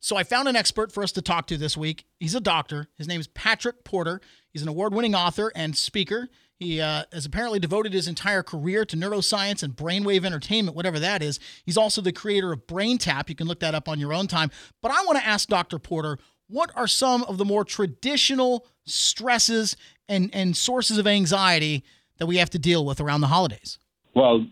So 0.00 0.16
I 0.16 0.24
found 0.24 0.48
an 0.48 0.56
expert 0.56 0.90
for 0.90 1.02
us 1.02 1.12
to 1.12 1.22
talk 1.22 1.46
to 1.48 1.58
this 1.58 1.76
week. 1.76 2.06
He's 2.18 2.34
a 2.34 2.40
doctor. 2.40 2.88
His 2.96 3.06
name 3.06 3.20
is 3.20 3.28
Patrick 3.28 3.84
Porter. 3.84 4.22
He's 4.50 4.62
an 4.62 4.68
award 4.68 4.94
winning 4.94 5.14
author 5.14 5.52
and 5.54 5.76
speaker. 5.76 6.28
He 6.58 6.80
uh, 6.80 7.04
has 7.12 7.26
apparently 7.26 7.58
devoted 7.58 7.92
his 7.92 8.08
entire 8.08 8.42
career 8.42 8.86
to 8.86 8.96
neuroscience 8.96 9.62
and 9.62 9.76
brainwave 9.76 10.22
entrainment, 10.22 10.74
whatever 10.74 10.98
that 10.98 11.22
is. 11.22 11.38
He's 11.64 11.76
also 11.76 12.00
the 12.00 12.12
creator 12.12 12.50
of 12.50 12.66
BrainTap. 12.66 13.28
You 13.28 13.34
can 13.34 13.46
look 13.46 13.60
that 13.60 13.74
up 13.74 13.88
on 13.88 14.00
your 14.00 14.14
own 14.14 14.26
time. 14.26 14.50
But 14.82 14.90
I 14.90 15.02
want 15.04 15.18
to 15.18 15.26
ask 15.26 15.48
Dr. 15.48 15.78
Porter 15.78 16.18
what 16.48 16.70
are 16.74 16.88
some 16.88 17.22
of 17.24 17.38
the 17.38 17.44
more 17.44 17.64
traditional 17.64 18.66
stresses 18.84 19.76
and, 20.08 20.30
and 20.32 20.56
sources 20.56 20.98
of 20.98 21.06
anxiety 21.06 21.84
that 22.18 22.26
we 22.26 22.38
have 22.38 22.50
to 22.50 22.58
deal 22.58 22.84
with 22.84 23.00
around 23.00 23.20
the 23.20 23.28
holidays? 23.28 23.78
Well, 24.14 24.44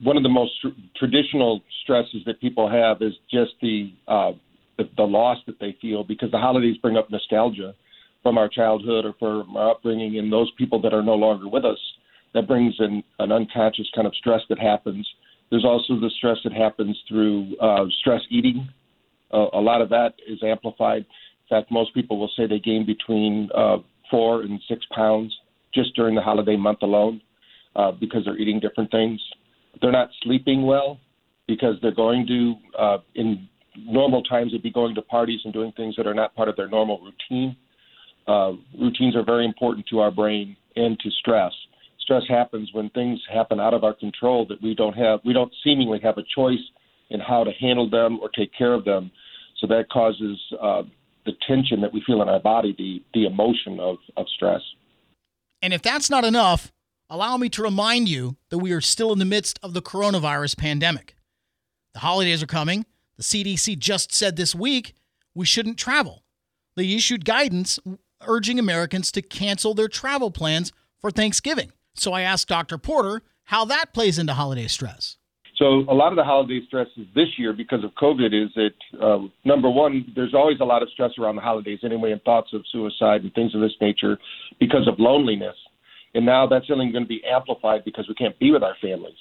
one 0.00 0.16
of 0.16 0.22
the 0.22 0.28
most 0.28 0.52
tr- 0.60 0.68
traditional 0.96 1.62
stresses 1.82 2.22
that 2.26 2.40
people 2.40 2.70
have 2.70 3.02
is 3.02 3.14
just 3.30 3.52
the, 3.60 3.92
uh, 4.06 4.32
the 4.78 4.88
the 4.96 5.02
loss 5.02 5.38
that 5.46 5.58
they 5.60 5.76
feel 5.80 6.04
because 6.04 6.30
the 6.30 6.38
holidays 6.38 6.76
bring 6.82 6.96
up 6.96 7.10
nostalgia 7.10 7.74
from 8.22 8.38
our 8.38 8.48
childhood 8.48 9.04
or 9.04 9.14
from 9.18 9.56
our 9.56 9.70
upbringing, 9.70 10.18
and 10.18 10.32
those 10.32 10.50
people 10.58 10.80
that 10.82 10.92
are 10.92 11.02
no 11.02 11.14
longer 11.14 11.48
with 11.48 11.64
us. 11.64 11.78
That 12.34 12.48
brings 12.48 12.74
an, 12.80 13.02
an 13.20 13.30
unconscious 13.30 13.88
kind 13.94 14.06
of 14.06 14.14
stress 14.16 14.40
that 14.48 14.58
happens. 14.58 15.08
There's 15.48 15.64
also 15.64 16.00
the 16.00 16.10
stress 16.18 16.36
that 16.44 16.52
happens 16.52 16.98
through 17.08 17.56
uh, 17.58 17.84
stress 18.00 18.20
eating. 18.30 18.68
Uh, 19.32 19.46
a 19.52 19.60
lot 19.60 19.80
of 19.80 19.88
that 19.90 20.14
is 20.26 20.42
amplified. 20.42 20.98
In 21.48 21.48
fact, 21.48 21.70
most 21.70 21.94
people 21.94 22.18
will 22.18 22.30
say 22.36 22.46
they 22.46 22.58
gain 22.58 22.84
between 22.84 23.48
uh, 23.54 23.76
four 24.10 24.42
and 24.42 24.60
six 24.68 24.84
pounds 24.94 25.32
just 25.72 25.94
during 25.94 26.14
the 26.14 26.20
holiday 26.20 26.56
month 26.56 26.78
alone 26.82 27.20
uh, 27.76 27.92
because 27.92 28.24
they're 28.24 28.38
eating 28.38 28.58
different 28.58 28.90
things. 28.90 29.20
They're 29.80 29.92
not 29.92 30.10
sleeping 30.22 30.66
well 30.66 30.98
because 31.46 31.76
they're 31.80 31.94
going 31.94 32.26
to, 32.26 32.54
uh, 32.76 32.98
in 33.14 33.48
normal 33.78 34.22
times, 34.22 34.52
they'd 34.52 34.62
be 34.62 34.70
going 34.70 34.94
to 34.94 35.02
parties 35.02 35.40
and 35.44 35.52
doing 35.52 35.72
things 35.76 35.94
that 35.96 36.06
are 36.06 36.14
not 36.14 36.34
part 36.34 36.48
of 36.48 36.56
their 36.56 36.68
normal 36.68 37.00
routine. 37.00 37.56
Uh, 38.26 38.52
routines 38.78 39.14
are 39.16 39.24
very 39.24 39.44
important 39.44 39.86
to 39.88 40.00
our 40.00 40.10
brain 40.10 40.56
and 40.74 40.98
to 41.00 41.10
stress. 41.10 41.52
Stress 42.00 42.22
happens 42.28 42.70
when 42.72 42.90
things 42.90 43.20
happen 43.32 43.60
out 43.60 43.74
of 43.74 43.84
our 43.84 43.94
control 43.94 44.46
that 44.48 44.62
we 44.62 44.74
don't 44.74 44.94
have, 44.94 45.20
we 45.24 45.32
don't 45.32 45.52
seemingly 45.64 46.00
have 46.02 46.18
a 46.18 46.22
choice 46.34 46.60
in 47.10 47.20
how 47.20 47.44
to 47.44 47.52
handle 47.60 47.88
them 47.88 48.18
or 48.20 48.28
take 48.28 48.52
care 48.56 48.72
of 48.72 48.84
them. 48.84 49.10
So 49.60 49.66
that 49.68 49.88
causes 49.90 50.38
uh, 50.60 50.82
the 51.24 51.32
tension 51.46 51.80
that 51.80 51.92
we 51.92 52.02
feel 52.06 52.22
in 52.22 52.28
our 52.28 52.40
body, 52.40 52.74
the 52.76 53.02
the 53.14 53.26
emotion 53.26 53.80
of, 53.80 53.96
of 54.16 54.26
stress. 54.34 54.60
And 55.62 55.72
if 55.72 55.82
that's 55.82 56.10
not 56.10 56.24
enough, 56.24 56.72
allow 57.10 57.36
me 57.36 57.48
to 57.50 57.62
remind 57.62 58.08
you 58.08 58.36
that 58.50 58.58
we 58.58 58.72
are 58.72 58.80
still 58.80 59.12
in 59.12 59.18
the 59.18 59.24
midst 59.24 59.58
of 59.62 59.74
the 59.74 59.82
coronavirus 59.82 60.56
pandemic. 60.56 61.16
The 61.94 62.00
holidays 62.00 62.42
are 62.42 62.46
coming. 62.46 62.84
The 63.16 63.22
CDC 63.22 63.78
just 63.78 64.12
said 64.12 64.36
this 64.36 64.54
week 64.54 64.94
we 65.34 65.46
shouldn't 65.46 65.78
travel. 65.78 66.24
They 66.76 66.92
issued 66.92 67.24
guidance 67.24 67.78
urging 68.26 68.58
Americans 68.58 69.10
to 69.12 69.22
cancel 69.22 69.74
their 69.74 69.88
travel 69.88 70.30
plans 70.30 70.72
for 71.00 71.10
Thanksgiving. 71.10 71.72
So 71.94 72.12
I 72.12 72.22
asked 72.22 72.48
Dr. 72.48 72.78
Porter 72.78 73.22
how 73.44 73.64
that 73.66 73.92
plays 73.92 74.18
into 74.18 74.34
holiday 74.34 74.66
stress. 74.66 75.16
So 75.56 75.84
a 75.88 75.94
lot 75.94 76.12
of 76.12 76.16
the 76.16 76.24
holiday 76.24 76.60
stresses 76.66 77.06
this 77.14 77.28
year 77.38 77.54
because 77.54 77.82
of 77.82 77.90
COVID 77.94 78.34
is 78.34 78.50
that 78.56 79.02
um, 79.02 79.32
number 79.44 79.70
one, 79.70 80.04
there's 80.14 80.34
always 80.34 80.60
a 80.60 80.64
lot 80.64 80.82
of 80.82 80.90
stress 80.90 81.12
around 81.18 81.36
the 81.36 81.42
holidays 81.42 81.78
anyway, 81.82 82.12
and 82.12 82.20
thoughts 82.22 82.50
of 82.52 82.62
suicide 82.70 83.22
and 83.22 83.32
things 83.32 83.54
of 83.54 83.62
this 83.62 83.72
nature 83.80 84.18
because 84.60 84.86
of 84.86 84.98
loneliness. 84.98 85.56
And 86.14 86.26
now 86.26 86.46
that's 86.46 86.66
only 86.70 86.92
going 86.92 87.04
to 87.04 87.08
be 87.08 87.22
amplified 87.24 87.84
because 87.84 88.06
we 88.06 88.14
can't 88.14 88.38
be 88.38 88.50
with 88.50 88.62
our 88.62 88.76
families. 88.82 89.16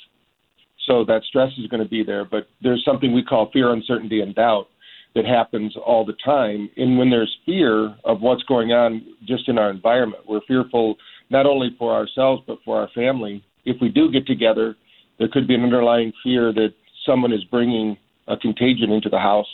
So 0.85 1.03
that 1.05 1.23
stress 1.27 1.51
is 1.57 1.67
going 1.67 1.83
to 1.83 1.89
be 1.89 2.03
there. 2.03 2.25
But 2.25 2.47
there's 2.61 2.83
something 2.85 3.13
we 3.13 3.23
call 3.23 3.49
fear, 3.51 3.71
uncertainty, 3.73 4.21
and 4.21 4.35
doubt 4.35 4.67
that 5.15 5.25
happens 5.25 5.75
all 5.77 6.05
the 6.05 6.15
time. 6.23 6.69
And 6.77 6.97
when 6.97 7.09
there's 7.09 7.35
fear 7.45 7.95
of 8.03 8.21
what's 8.21 8.43
going 8.43 8.71
on 8.71 9.01
just 9.25 9.47
in 9.47 9.57
our 9.57 9.69
environment, 9.69 10.23
we're 10.27 10.41
fearful 10.47 10.95
not 11.29 11.45
only 11.45 11.75
for 11.79 11.93
ourselves 11.93 12.43
but 12.45 12.59
for 12.63 12.79
our 12.79 12.89
family. 12.93 13.43
If 13.63 13.77
we 13.81 13.89
do 13.89 14.11
get 14.11 14.27
together, 14.27 14.75
there 15.17 15.29
could 15.29 15.47
be 15.47 15.55
an 15.55 15.63
underlying 15.63 16.11
fear 16.21 16.53
that 16.53 16.73
someone 17.05 17.31
is 17.31 17.43
bringing 17.45 17.97
a 18.27 18.35
contagion 18.35 18.91
into 18.91 19.09
the 19.09 19.19
house, 19.19 19.47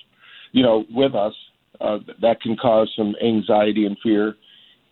you 0.52 0.64
know, 0.64 0.84
with 0.90 1.16
us. 1.16 1.34
Uh, 1.80 1.98
that 2.22 2.40
can 2.42 2.56
cause 2.56 2.92
some 2.96 3.16
anxiety 3.26 3.86
and 3.86 3.98
fear. 4.04 4.36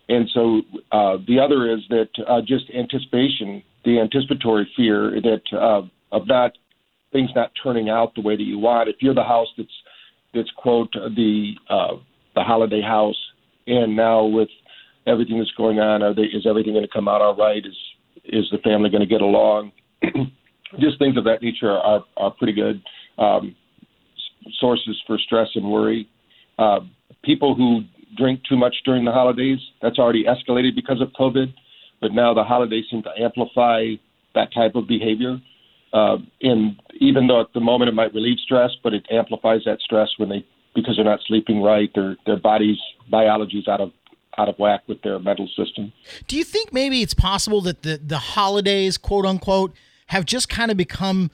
And 0.09 0.27
so 0.33 0.61
uh, 0.91 1.17
the 1.27 1.39
other 1.39 1.71
is 1.71 1.79
that 1.89 2.09
uh, 2.27 2.41
just 2.41 2.65
anticipation, 2.75 3.63
the 3.85 3.99
anticipatory 3.99 4.67
fear 4.75 5.11
that 5.21 5.41
uh, 5.53 5.83
of 6.11 6.27
not 6.27 6.53
things 7.11 7.29
not 7.35 7.51
turning 7.61 7.89
out 7.89 8.15
the 8.15 8.21
way 8.21 8.35
that 8.35 8.43
you 8.43 8.57
want. 8.57 8.89
If 8.89 8.97
you're 9.01 9.13
the 9.13 9.23
house 9.23 9.47
that's 9.55 9.69
that's 10.33 10.49
quote 10.57 10.91
the 10.93 11.53
uh, 11.69 11.97
the 12.35 12.41
holiday 12.41 12.81
house, 12.81 13.17
and 13.67 13.95
now 13.95 14.25
with 14.25 14.49
everything 15.05 15.37
that's 15.37 15.51
going 15.51 15.79
on, 15.79 16.01
are 16.01 16.13
they, 16.13 16.23
is 16.23 16.45
everything 16.47 16.73
going 16.73 16.85
to 16.85 16.91
come 16.91 17.07
out 17.07 17.21
all 17.21 17.35
right? 17.35 17.63
Is 17.63 17.77
is 18.25 18.45
the 18.51 18.57
family 18.59 18.89
going 18.89 19.01
to 19.01 19.07
get 19.07 19.21
along? 19.21 19.71
just 20.79 20.97
things 20.97 21.17
of 21.17 21.23
that 21.25 21.43
nature 21.43 21.69
are 21.71 22.03
are 22.17 22.31
pretty 22.31 22.53
good 22.53 22.81
um, 23.19 23.55
sources 24.59 24.99
for 25.05 25.19
stress 25.19 25.49
and 25.53 25.69
worry. 25.69 26.09
Uh, 26.57 26.79
people 27.23 27.53
who 27.53 27.81
drink 28.17 28.41
too 28.47 28.57
much 28.57 28.75
during 28.85 29.05
the 29.05 29.11
holidays 29.11 29.59
that's 29.81 29.99
already 29.99 30.25
escalated 30.25 30.75
because 30.75 31.01
of 31.01 31.09
COVID, 31.19 31.53
but 32.01 32.13
now 32.13 32.33
the 32.33 32.43
holidays 32.43 32.85
seem 32.89 33.03
to 33.03 33.11
amplify 33.19 33.93
that 34.35 34.53
type 34.53 34.75
of 34.75 34.87
behavior. 34.87 35.39
Uh, 35.91 36.17
and 36.41 36.79
even 36.99 37.27
though 37.27 37.41
at 37.41 37.51
the 37.53 37.59
moment 37.59 37.89
it 37.89 37.93
might 37.93 38.13
relieve 38.13 38.37
stress, 38.43 38.71
but 38.83 38.93
it 38.93 39.05
amplifies 39.11 39.61
that 39.65 39.79
stress 39.79 40.09
when 40.17 40.29
they 40.29 40.45
because 40.75 40.95
they're 40.95 41.05
not 41.05 41.19
sleeping 41.27 41.61
right, 41.61 41.89
their 41.95 42.15
their 42.25 42.37
body's 42.37 42.77
biology 43.09 43.57
is 43.57 43.67
out 43.67 43.81
of 43.81 43.91
out 44.37 44.47
of 44.49 44.55
whack 44.59 44.81
with 44.87 45.01
their 45.01 45.17
mental 45.19 45.47
system. 45.47 45.91
Do 46.27 46.37
you 46.37 46.43
think 46.43 46.71
maybe 46.71 47.01
it's 47.01 47.15
possible 47.15 47.61
that 47.61 47.81
the 47.81 47.99
the 48.03 48.19
holidays, 48.19 48.97
quote 48.97 49.25
unquote, 49.25 49.73
have 50.07 50.25
just 50.25 50.47
kind 50.47 50.69
of 50.69 50.77
become 50.77 51.31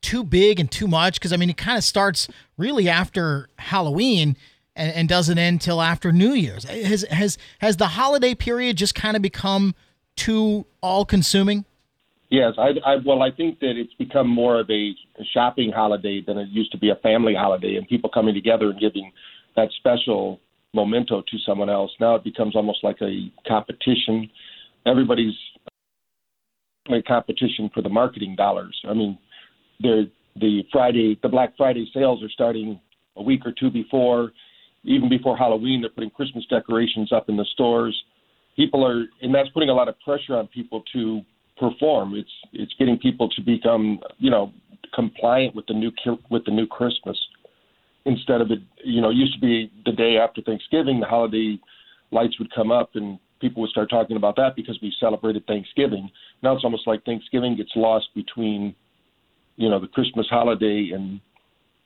too 0.00 0.24
big 0.24 0.58
and 0.58 0.70
too 0.70 0.88
much? 0.88 1.14
Because 1.14 1.32
I 1.32 1.36
mean, 1.36 1.50
it 1.50 1.58
kind 1.58 1.76
of 1.76 1.84
starts 1.84 2.28
really 2.56 2.88
after 2.88 3.48
Halloween 3.58 4.36
and, 4.76 4.92
and 4.92 5.08
doesn't 5.08 5.38
end 5.38 5.60
till 5.60 5.80
after 5.80 6.12
New 6.12 6.32
Year's. 6.32 6.64
Has 6.64 7.02
has 7.10 7.38
has 7.58 7.76
the 7.76 7.88
holiday 7.88 8.34
period 8.34 8.76
just 8.76 8.94
kind 8.94 9.16
of 9.16 9.22
become 9.22 9.74
too 10.16 10.66
all 10.80 11.04
consuming? 11.04 11.64
Yes, 12.30 12.54
I, 12.56 12.70
I 12.84 12.96
well, 13.04 13.22
I 13.22 13.30
think 13.30 13.60
that 13.60 13.74
it's 13.76 13.92
become 13.94 14.28
more 14.28 14.58
of 14.60 14.70
a 14.70 14.94
shopping 15.34 15.70
holiday 15.70 16.22
than 16.26 16.38
it 16.38 16.48
used 16.48 16.72
to 16.72 16.78
be 16.78 16.90
a 16.90 16.96
family 16.96 17.34
holiday, 17.34 17.76
and 17.76 17.86
people 17.86 18.08
coming 18.08 18.34
together 18.34 18.70
and 18.70 18.80
giving 18.80 19.12
that 19.56 19.68
special 19.76 20.40
memento 20.74 21.22
to 21.30 21.38
someone 21.46 21.68
else. 21.68 21.90
Now 22.00 22.14
it 22.14 22.24
becomes 22.24 22.56
almost 22.56 22.82
like 22.82 22.96
a 23.02 23.30
competition. 23.46 24.30
Everybody's 24.86 25.34
a 26.90 27.02
competition 27.02 27.70
for 27.72 27.82
the 27.82 27.90
marketing 27.90 28.34
dollars. 28.36 28.80
I 28.88 28.94
mean, 28.94 29.18
the 29.80 30.10
the 30.36 30.62
Friday, 30.72 31.18
the 31.22 31.28
Black 31.28 31.54
Friday 31.58 31.90
sales 31.92 32.22
are 32.22 32.30
starting 32.30 32.80
a 33.16 33.22
week 33.22 33.42
or 33.44 33.52
two 33.52 33.70
before, 33.70 34.32
even 34.84 35.08
before 35.08 35.36
Halloween. 35.36 35.80
They're 35.80 35.90
putting 35.90 36.10
Christmas 36.10 36.44
decorations 36.48 37.12
up 37.12 37.28
in 37.28 37.36
the 37.36 37.46
stores. 37.52 38.00
People 38.56 38.84
are, 38.86 39.04
and 39.22 39.34
that's 39.34 39.48
putting 39.50 39.68
a 39.68 39.74
lot 39.74 39.88
of 39.88 39.98
pressure 40.00 40.36
on 40.36 40.46
people 40.48 40.82
to 40.92 41.22
perform. 41.58 42.14
It's 42.14 42.30
it's 42.52 42.72
getting 42.78 42.98
people 42.98 43.28
to 43.30 43.40
become 43.40 44.00
you 44.18 44.30
know 44.30 44.52
compliant 44.94 45.54
with 45.54 45.66
the 45.66 45.74
new 45.74 45.90
with 46.30 46.44
the 46.44 46.50
new 46.50 46.66
Christmas 46.66 47.18
instead 48.04 48.40
of 48.40 48.50
it. 48.50 48.60
You 48.84 49.00
know, 49.00 49.10
it 49.10 49.16
used 49.16 49.34
to 49.34 49.40
be 49.40 49.70
the 49.84 49.92
day 49.92 50.16
after 50.16 50.42
Thanksgiving, 50.42 51.00
the 51.00 51.06
holiday 51.06 51.58
lights 52.10 52.38
would 52.38 52.52
come 52.54 52.70
up 52.70 52.90
and 52.94 53.18
people 53.40 53.62
would 53.62 53.70
start 53.70 53.90
talking 53.90 54.16
about 54.16 54.36
that 54.36 54.54
because 54.54 54.78
we 54.82 54.94
celebrated 55.00 55.46
Thanksgiving. 55.46 56.10
Now 56.42 56.54
it's 56.54 56.64
almost 56.64 56.86
like 56.86 57.04
Thanksgiving 57.04 57.56
gets 57.56 57.72
lost 57.74 58.06
between 58.14 58.74
you 59.56 59.68
know 59.68 59.80
the 59.80 59.88
Christmas 59.88 60.26
holiday 60.28 60.90
and 60.94 61.20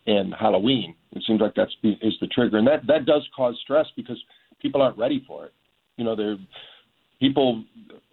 and 0.07 0.35
Halloween. 0.35 0.95
It 1.13 1.23
seems 1.27 1.41
like 1.41 1.55
that's 1.55 1.75
is 1.83 2.15
the 2.21 2.27
trigger, 2.29 2.59
and 2.59 2.67
that 2.67 2.87
that 2.87 3.07
does 3.07 3.27
cause 3.35 3.59
stress 3.63 3.87
because 3.97 4.23
people 4.61 4.83
aren't 4.83 4.99
ready 4.99 5.25
for 5.27 5.47
it. 5.47 5.53
You 5.97 6.05
know, 6.05 6.15
they're 6.15 6.37
people 7.21 7.65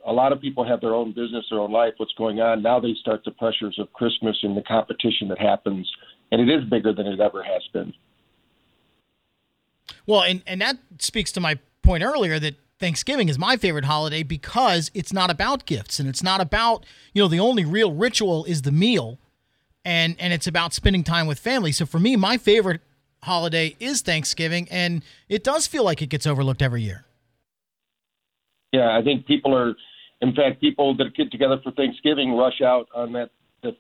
a 0.06 0.12
lot 0.12 0.32
of 0.32 0.42
people 0.42 0.66
have 0.66 0.82
their 0.82 0.94
own 0.94 1.10
business 1.12 1.46
their 1.50 1.60
own 1.60 1.72
life 1.72 1.94
what's 1.98 2.14
going 2.14 2.40
on 2.40 2.62
now 2.62 2.80
they 2.80 2.94
start 3.02 3.22
the 3.26 3.32
pressures 3.32 3.78
of 3.80 3.92
christmas 3.94 4.38
and 4.44 4.56
the 4.56 4.62
competition 4.62 5.28
that 5.28 5.40
happens 5.40 5.90
and 6.32 6.42
it 6.42 6.54
is 6.54 6.64
bigger 6.70 6.94
than 6.94 7.06
it 7.06 7.20
ever 7.20 7.44
has 7.44 7.62
been 7.74 7.94
well 10.06 10.22
and, 10.22 10.42
and 10.48 10.62
that 10.62 10.78
speaks 11.00 11.32
to 11.32 11.40
my 11.40 11.60
point 11.82 12.04
earlier 12.04 12.40
that 12.40 12.56
thanksgiving 12.80 13.30
is 13.30 13.38
my 13.38 13.58
favorite 13.58 13.86
holiday 13.86 14.24
because 14.24 14.90
it's 14.94 15.14
not 15.14 15.30
about 15.30 15.66
gifts 15.66 16.00
and 16.00 16.08
it's 16.08 16.24
not 16.24 16.40
about 16.40 16.86
you 17.14 17.22
know 17.22 17.28
the 17.28 17.40
only 17.40 17.66
real 17.66 17.94
ritual 17.94 18.46
is 18.46 18.62
the 18.62 18.72
meal 18.72 19.20
and 19.86 20.16
and 20.20 20.34
it's 20.34 20.48
about 20.48 20.74
spending 20.74 21.04
time 21.04 21.28
with 21.28 21.40
family 21.40 21.72
so 21.72 21.86
for 21.86 22.00
me 22.00 22.16
my 22.16 22.38
favorite 22.38 22.82
holiday 23.24 23.76
is 23.80 24.02
thanksgiving 24.02 24.68
and 24.70 25.04
it 25.30 25.44
does 25.44 25.68
feel 25.68 25.84
like 25.84 26.02
it 26.02 26.08
gets 26.08 26.28
overlooked 26.28 26.62
every 26.62 26.82
year 26.82 27.06
yeah, 28.74 28.98
I 28.98 29.04
think 29.04 29.26
people 29.28 29.56
are, 29.56 29.76
in 30.22 30.34
fact, 30.34 30.60
people 30.60 30.98
that 30.98 31.16
get 31.16 31.32
together 31.32 31.58
for 31.64 31.72
Thanksgiving 31.72 32.34
rush 32.34 32.60
out 32.62 32.88
on 32.94 33.14
that 33.14 33.30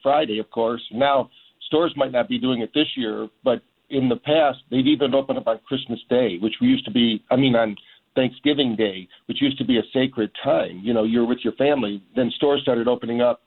Friday, 0.01 0.39
of 0.39 0.49
course. 0.51 0.81
Now, 0.93 1.29
stores 1.65 1.93
might 1.97 2.11
not 2.11 2.29
be 2.29 2.39
doing 2.39 2.61
it 2.61 2.69
this 2.73 2.87
year, 2.95 3.27
but 3.43 3.61
in 3.89 4.07
the 4.07 4.15
past, 4.15 4.59
they've 4.69 4.85
even 4.85 5.13
opened 5.13 5.39
up 5.39 5.47
on 5.47 5.59
Christmas 5.67 5.99
Day, 6.09 6.37
which 6.39 6.53
we 6.61 6.67
used 6.67 6.85
to 6.85 6.91
be. 6.91 7.21
I 7.31 7.35
mean, 7.35 7.55
on 7.55 7.75
Thanksgiving 8.15 8.75
Day, 8.75 9.07
which 9.25 9.41
used 9.41 9.57
to 9.57 9.65
be 9.65 9.79
a 9.79 9.83
sacred 9.91 10.29
time. 10.43 10.79
You 10.83 10.93
know, 10.93 11.03
you're 11.03 11.25
with 11.25 11.39
your 11.43 11.53
family. 11.53 12.01
Then 12.15 12.31
stores 12.35 12.61
started 12.61 12.87
opening 12.87 13.21
up, 13.21 13.41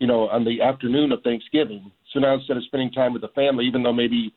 you 0.00 0.06
know, 0.06 0.28
on 0.28 0.44
the 0.44 0.60
afternoon 0.62 1.12
of 1.12 1.22
Thanksgiving. 1.22 1.92
So 2.12 2.18
now 2.18 2.34
instead 2.34 2.56
of 2.56 2.64
spending 2.64 2.90
time 2.90 3.12
with 3.12 3.22
the 3.22 3.28
family, 3.28 3.66
even 3.66 3.82
though 3.82 3.92
maybe 3.92 4.34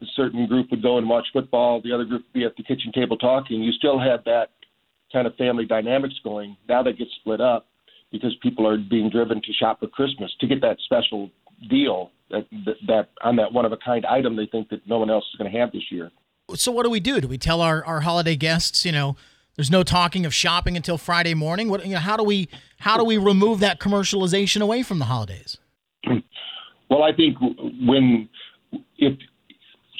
a 0.00 0.04
certain 0.14 0.46
group 0.46 0.70
would 0.70 0.82
go 0.82 0.98
and 0.98 1.08
watch 1.08 1.26
football, 1.32 1.80
the 1.82 1.92
other 1.92 2.04
group 2.04 2.22
would 2.22 2.38
be 2.38 2.44
at 2.44 2.54
the 2.56 2.62
kitchen 2.62 2.92
table 2.92 3.16
talking, 3.16 3.62
you 3.62 3.72
still 3.72 3.98
had 3.98 4.22
that 4.26 4.50
kind 5.12 5.26
of 5.26 5.34
family 5.36 5.64
dynamics 5.64 6.14
going. 6.22 6.56
Now 6.68 6.82
they 6.82 6.92
get 6.92 7.08
split 7.20 7.40
up 7.40 7.66
because 8.12 8.36
people 8.42 8.68
are 8.68 8.76
being 8.76 9.10
driven 9.10 9.40
to 9.42 9.52
shop 9.52 9.80
for 9.80 9.88
Christmas 9.88 10.30
to 10.40 10.46
get 10.46 10.60
that 10.60 10.76
special 10.84 11.30
deal 11.70 12.10
that 12.30 12.46
that, 12.66 12.76
that 12.86 13.08
on 13.24 13.36
that 13.36 13.52
one 13.52 13.64
of 13.64 13.72
a 13.72 13.76
kind 13.78 14.04
item 14.04 14.36
they 14.36 14.46
think 14.46 14.68
that 14.68 14.86
no 14.86 14.98
one 14.98 15.10
else 15.10 15.24
is 15.32 15.38
going 15.38 15.50
to 15.50 15.58
have 15.58 15.72
this 15.72 15.90
year. 15.90 16.10
So 16.54 16.70
what 16.70 16.84
do 16.84 16.90
we 16.90 17.00
do? 17.00 17.20
Do 17.20 17.28
we 17.28 17.38
tell 17.38 17.60
our, 17.60 17.84
our 17.84 18.00
holiday 18.00 18.36
guests, 18.36 18.84
you 18.84 18.92
know, 18.92 19.16
there's 19.56 19.70
no 19.70 19.82
talking 19.82 20.26
of 20.26 20.34
shopping 20.34 20.76
until 20.76 20.98
Friday 20.98 21.34
morning? 21.34 21.68
What 21.68 21.84
you 21.86 21.94
know, 21.94 22.00
how 22.00 22.16
do 22.16 22.22
we 22.22 22.48
how 22.78 22.96
do 22.96 23.04
we 23.04 23.18
remove 23.18 23.60
that 23.60 23.80
commercialization 23.80 24.60
away 24.60 24.82
from 24.82 24.98
the 24.98 25.06
holidays? 25.06 25.58
Well, 26.88 27.02
I 27.02 27.10
think 27.12 27.36
when 27.84 28.28
if 28.96 29.18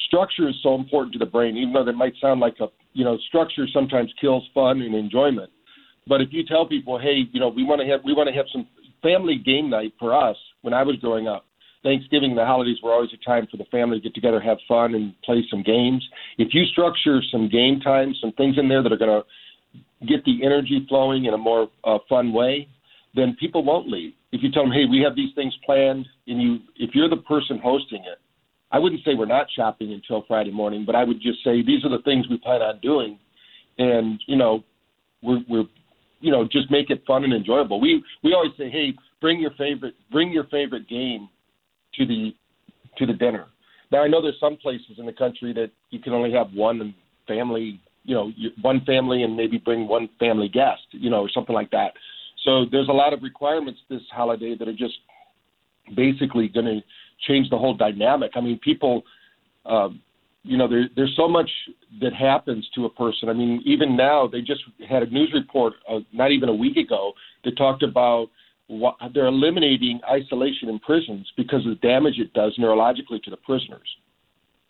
structure 0.07 0.47
is 0.47 0.55
so 0.63 0.73
important 0.75 1.11
to 1.11 1.19
the 1.19 1.25
brain, 1.25 1.57
even 1.57 1.73
though 1.73 1.83
that 1.83 1.95
might 1.95 2.13
sound 2.21 2.39
like 2.39 2.55
a 2.61 2.67
you 2.97 3.03
know, 3.03 3.15
structure 3.27 3.67
sometimes 3.71 4.11
kills 4.19 4.43
fun 4.55 4.81
and 4.81 4.95
enjoyment. 4.95 5.51
But 6.07 6.19
if 6.19 6.29
you 6.31 6.43
tell 6.43 6.65
people, 6.65 6.97
hey, 6.97 7.29
you 7.31 7.39
know, 7.39 7.47
we 7.47 7.63
want 7.63 7.79
to 7.79 7.87
have 7.87 7.99
we 8.03 8.11
want 8.11 8.27
to 8.27 8.33
have 8.33 8.47
some 8.51 8.67
family 9.03 9.35
game 9.37 9.69
night 9.69 9.93
for 9.99 10.15
us. 10.15 10.35
When 10.63 10.73
I 10.73 10.81
was 10.81 10.95
growing 10.95 11.27
up, 11.27 11.45
Thanksgiving, 11.83 12.35
the 12.35 12.43
holidays 12.43 12.77
were 12.81 12.91
always 12.91 13.11
a 13.13 13.23
time 13.23 13.47
for 13.51 13.57
the 13.57 13.65
family 13.65 13.99
to 13.99 14.03
get 14.03 14.15
together, 14.15 14.39
have 14.39 14.57
fun, 14.67 14.95
and 14.95 15.13
play 15.23 15.45
some 15.49 15.61
games. 15.61 16.03
If 16.39 16.49
you 16.53 16.65
structure 16.65 17.21
some 17.31 17.49
game 17.49 17.79
time, 17.81 18.15
some 18.19 18.31
things 18.31 18.57
in 18.57 18.67
there 18.67 18.81
that 18.81 18.91
are 18.91 18.97
going 18.97 19.21
to 19.21 19.27
get 20.07 20.23
the 20.25 20.43
energy 20.43 20.85
flowing 20.87 21.25
in 21.25 21.33
a 21.33 21.37
more 21.37 21.69
uh, 21.83 21.97
fun 22.07 22.33
way, 22.33 22.67
then 23.15 23.35
people 23.39 23.63
won't 23.63 23.87
leave. 23.87 24.13
If 24.31 24.43
you 24.43 24.51
tell 24.51 24.63
them, 24.63 24.71
hey, 24.71 24.85
we 24.89 24.99
have 25.01 25.15
these 25.15 25.33
things 25.33 25.53
planned, 25.65 26.05
and 26.27 26.41
you, 26.41 26.59
if 26.75 26.93
you're 26.93 27.09
the 27.09 27.17
person 27.17 27.59
hosting 27.63 28.01
it, 28.01 28.19
I 28.71 28.79
wouldn't 28.79 29.03
say 29.03 29.15
we're 29.15 29.25
not 29.25 29.47
shopping 29.55 29.93
until 29.93 30.25
Friday 30.27 30.51
morning, 30.51 30.83
but 30.85 30.95
I 30.95 31.03
would 31.03 31.21
just 31.21 31.43
say 31.43 31.63
these 31.63 31.83
are 31.85 31.89
the 31.89 32.03
things 32.03 32.27
we 32.29 32.37
plan 32.37 32.61
on 32.61 32.79
doing, 32.81 33.17
and 33.77 34.19
you 34.27 34.35
know, 34.35 34.63
we're 35.23 35.39
we're 35.47 35.63
you 36.19 36.31
know 36.31 36.43
just 36.43 36.69
make 36.69 36.89
it 36.89 37.01
fun 37.07 37.23
and 37.23 37.33
enjoyable. 37.33 37.79
We 37.79 38.03
we 38.23 38.33
always 38.33 38.51
say, 38.57 38.69
hey, 38.69 38.93
bring 39.21 39.39
your 39.39 39.51
favorite 39.51 39.95
bring 40.11 40.31
your 40.31 40.43
favorite 40.45 40.87
game 40.89 41.29
to 41.95 42.05
the 42.05 42.35
to 42.97 43.05
the 43.05 43.13
dinner 43.13 43.45
Now 43.91 44.03
I 44.03 44.07
know 44.07 44.21
there's 44.21 44.39
some 44.39 44.57
places 44.57 44.97
in 44.97 45.05
the 45.05 45.13
country 45.13 45.53
that 45.53 45.71
you 45.91 45.99
can 45.99 46.13
only 46.13 46.31
have 46.33 46.51
one 46.53 46.93
family, 47.27 47.79
you 48.07 48.15
know, 48.15 48.31
one 48.61 48.81
family 48.85 49.23
and 49.23 49.35
maybe 49.35 49.57
bring 49.57 49.87
one 49.87 50.09
family 50.17 50.47
guest, 50.47 50.81
you 50.91 51.09
know, 51.09 51.21
or 51.21 51.29
something 51.29 51.53
like 51.53 51.69
that. 51.71 51.91
So 52.45 52.65
there's 52.71 52.87
a 52.87 52.93
lot 52.93 53.11
of 53.13 53.21
requirements 53.21 53.81
this 53.89 54.01
holiday 54.11 54.55
that 54.57 54.67
are 54.67 54.73
just 54.73 54.95
basically 55.95 56.47
going 56.47 56.65
to 56.65 56.79
change 57.27 57.49
the 57.49 57.57
whole 57.57 57.75
dynamic. 57.75 58.31
I 58.35 58.41
mean, 58.41 58.59
people, 58.59 59.03
um, 59.65 60.01
you 60.43 60.57
know, 60.57 60.69
there, 60.69 60.85
there's 60.95 61.13
so 61.17 61.27
much 61.27 61.49
that 61.99 62.13
happens 62.13 62.65
to 62.75 62.85
a 62.85 62.89
person. 62.89 63.27
I 63.27 63.33
mean, 63.33 63.61
even 63.65 63.97
now, 63.97 64.25
they 64.25 64.39
just 64.39 64.61
had 64.89 65.03
a 65.03 65.07
news 65.07 65.31
report 65.33 65.73
uh, 65.91 65.99
not 66.13 66.31
even 66.31 66.47
a 66.47 66.55
week 66.55 66.77
ago 66.77 67.11
that 67.43 67.57
talked 67.57 67.83
about 67.83 68.29
what, 68.67 68.95
they're 69.13 69.25
eliminating 69.27 69.99
isolation 70.09 70.69
in 70.69 70.79
prisons 70.79 71.29
because 71.35 71.65
of 71.65 71.71
the 71.71 71.87
damage 71.87 72.19
it 72.19 72.31
does 72.31 72.57
neurologically 72.57 73.21
to 73.23 73.29
the 73.29 73.37
prisoners. 73.37 73.87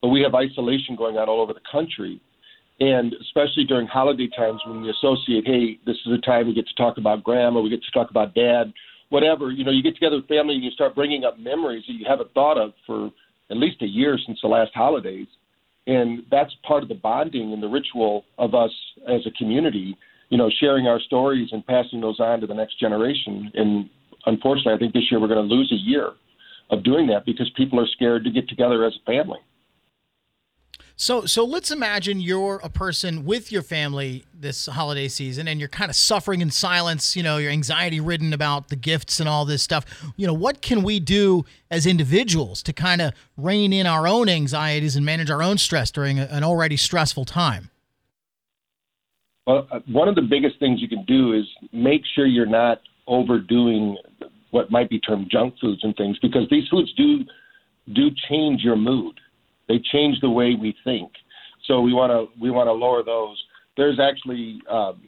But 0.01 0.09
we 0.09 0.21
have 0.21 0.33
isolation 0.33 0.95
going 0.95 1.17
on 1.17 1.29
all 1.29 1.41
over 1.41 1.53
the 1.53 1.61
country. 1.71 2.19
And 2.79 3.15
especially 3.21 3.63
during 3.63 3.87
holiday 3.87 4.27
times 4.35 4.61
when 4.67 4.81
we 4.81 4.89
associate, 4.89 5.45
hey, 5.47 5.79
this 5.85 5.97
is 6.05 6.13
a 6.13 6.21
time 6.21 6.47
we 6.47 6.53
get 6.53 6.67
to 6.67 6.75
talk 6.75 6.97
about 6.97 7.23
grandma, 7.23 7.59
we 7.59 7.69
get 7.69 7.83
to 7.83 7.91
talk 7.91 8.11
about 8.11 8.35
dad, 8.35 8.71
whatever. 9.09 9.51
You 9.51 9.63
know, 9.63 9.71
you 9.71 9.81
get 9.81 9.95
together 9.95 10.17
with 10.17 10.27
family 10.27 10.55
and 10.55 10.63
you 10.63 10.71
start 10.71 10.93
bringing 10.93 11.23
up 11.23 11.39
memories 11.39 11.83
that 11.87 11.93
you 11.93 12.05
haven't 12.07 12.31
thought 12.33 12.57
of 12.57 12.73
for 12.85 13.11
at 13.49 13.57
least 13.57 13.81
a 13.81 13.87
year 13.87 14.17
since 14.23 14.39
the 14.41 14.47
last 14.47 14.71
holidays. 14.75 15.27
And 15.87 16.23
that's 16.29 16.51
part 16.67 16.83
of 16.83 16.89
the 16.89 16.95
bonding 16.95 17.53
and 17.53 17.63
the 17.63 17.67
ritual 17.67 18.25
of 18.37 18.53
us 18.53 18.71
as 19.07 19.21
a 19.25 19.31
community, 19.31 19.97
you 20.29 20.37
know, 20.37 20.51
sharing 20.59 20.85
our 20.85 20.99
stories 20.99 21.49
and 21.53 21.65
passing 21.65 22.01
those 22.01 22.19
on 22.19 22.41
to 22.41 22.47
the 22.47 22.53
next 22.53 22.79
generation. 22.79 23.51
And 23.55 23.89
unfortunately, 24.25 24.73
I 24.73 24.77
think 24.77 24.93
this 24.93 25.09
year 25.09 25.19
we're 25.19 25.29
going 25.29 25.47
to 25.47 25.55
lose 25.55 25.71
a 25.71 25.75
year 25.75 26.11
of 26.69 26.83
doing 26.83 27.07
that 27.07 27.25
because 27.25 27.49
people 27.55 27.79
are 27.79 27.87
scared 27.87 28.25
to 28.25 28.29
get 28.29 28.49
together 28.49 28.85
as 28.85 28.93
a 29.01 29.05
family. 29.05 29.39
So, 30.99 31.27
so 31.27 31.45
let's 31.45 31.69
imagine 31.69 32.19
you're 32.19 32.59
a 32.63 32.69
person 32.69 33.23
with 33.23 33.51
your 33.51 33.61
family 33.61 34.25
this 34.33 34.65
holiday 34.65 35.07
season, 35.07 35.47
and 35.47 35.59
you're 35.59 35.69
kind 35.69 35.91
of 35.91 35.95
suffering 35.95 36.41
in 36.41 36.49
silence. 36.49 37.15
You 37.15 37.21
know, 37.21 37.37
you're 37.37 37.51
anxiety 37.51 37.99
ridden 37.99 38.33
about 38.33 38.69
the 38.69 38.75
gifts 38.75 39.19
and 39.19 39.29
all 39.29 39.45
this 39.45 39.61
stuff. 39.61 39.85
You 40.15 40.25
know, 40.25 40.33
what 40.33 40.63
can 40.63 40.81
we 40.81 40.99
do 40.99 41.45
as 41.69 41.85
individuals 41.85 42.63
to 42.63 42.73
kind 42.73 43.03
of 43.03 43.13
rein 43.37 43.73
in 43.73 43.85
our 43.85 44.07
own 44.07 44.27
anxieties 44.27 44.95
and 44.95 45.05
manage 45.05 45.29
our 45.29 45.43
own 45.43 45.59
stress 45.59 45.91
during 45.91 46.17
an 46.17 46.43
already 46.43 46.77
stressful 46.77 47.25
time? 47.25 47.69
Well, 49.45 49.67
uh, 49.71 49.81
one 49.85 50.07
of 50.07 50.15
the 50.15 50.23
biggest 50.23 50.57
things 50.59 50.81
you 50.81 50.89
can 50.89 51.05
do 51.05 51.33
is 51.33 51.45
make 51.71 52.01
sure 52.15 52.25
you're 52.25 52.47
not 52.47 52.81
overdoing 53.05 53.97
what 54.49 54.71
might 54.71 54.89
be 54.89 54.99
termed 54.99 55.29
junk 55.31 55.53
foods 55.61 55.83
and 55.83 55.95
things, 55.95 56.17
because 56.23 56.49
these 56.49 56.67
foods 56.69 56.91
do 56.93 57.19
do 57.93 58.09
change 58.27 58.63
your 58.63 58.75
mood 58.75 59.19
they 59.67 59.79
change 59.91 60.19
the 60.21 60.29
way 60.29 60.55
we 60.59 60.75
think. 60.83 61.11
So 61.65 61.81
we 61.81 61.93
want 61.93 62.11
to 62.11 62.39
we 62.41 62.49
want 62.49 62.67
to 62.67 62.73
lower 62.73 63.03
those. 63.03 63.41
There's 63.75 63.99
actually 63.99 64.61
um, 64.69 65.07